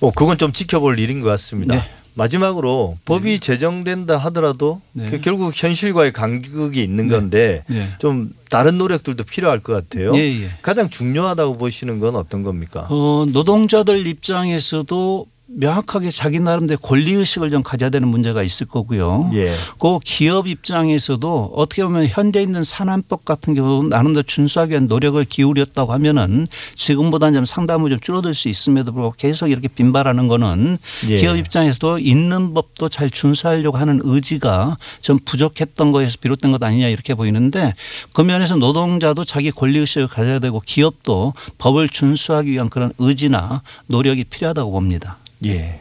[0.00, 1.76] 어, 그건 좀 지켜볼 일인 것 같습니다.
[1.76, 1.88] 네.
[2.14, 5.08] 마지막으로 법이 제정된다 하더라도 네.
[5.10, 7.14] 그 결국 현실과의 간극이 있는 네.
[7.14, 7.88] 건데 네.
[7.98, 10.12] 좀 다른 노력들도 필요할 것 같아요.
[10.14, 10.50] 예, 예.
[10.60, 12.86] 가장 중요하다고 보시는 건 어떤 겁니까?
[12.90, 19.30] 어, 노동자들 입장에서도 명확하게 자기 나름대로 권리 의식을 좀 가져야 되는 문제가 있을 거고요.
[19.34, 19.54] 예.
[19.78, 25.92] 그 기업 입장에서도 어떻게 보면 현재 있는 산안법 같은 경우 나름대로 준수하기 위한 노력을 기울였다고
[25.92, 30.78] 하면은 지금보다는 좀 상담을 좀 줄어들 수 있음에도 불구하고 계속 이렇게 빈발하는 거는
[31.08, 31.16] 예.
[31.16, 37.14] 기업 입장에서도 있는 법도 잘 준수하려고 하는 의지가 좀 부족했던 거에서 비롯된 것 아니냐 이렇게
[37.14, 37.72] 보이는데
[38.12, 44.24] 그 면에서 노동자도 자기 권리 의식을 가져야 되고 기업도 법을 준수하기 위한 그런 의지나 노력이
[44.24, 45.18] 필요하다고 봅니다.
[45.44, 45.80] 예.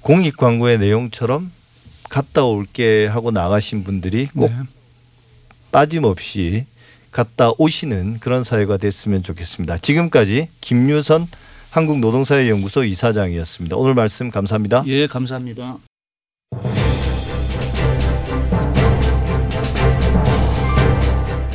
[0.00, 1.50] 공익 광고의 내용처럼
[2.10, 4.58] 갔다 올게 하고 나가신 분들이 꼭 네.
[5.72, 6.66] 빠짐없이
[7.10, 9.78] 갔다 오시는 그런 사회가 됐으면 좋겠습니다.
[9.78, 11.26] 지금까지 김유선
[11.70, 13.76] 한국노동사회연구소 이사장이었습니다.
[13.76, 14.84] 오늘 말씀 감사합니다.
[14.86, 15.78] 예, 감사합니다.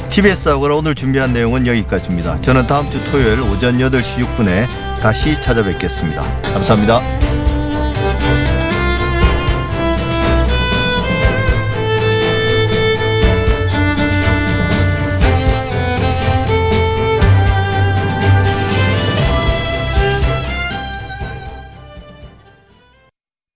[0.10, 2.42] TBS 아고라 오늘 준비한 내용은 여기까지입니다.
[2.42, 6.22] 저는 다음 주 토요일 오전 8시 6분에 다시 찾아뵙겠습니다.
[6.42, 7.49] 감사합니다.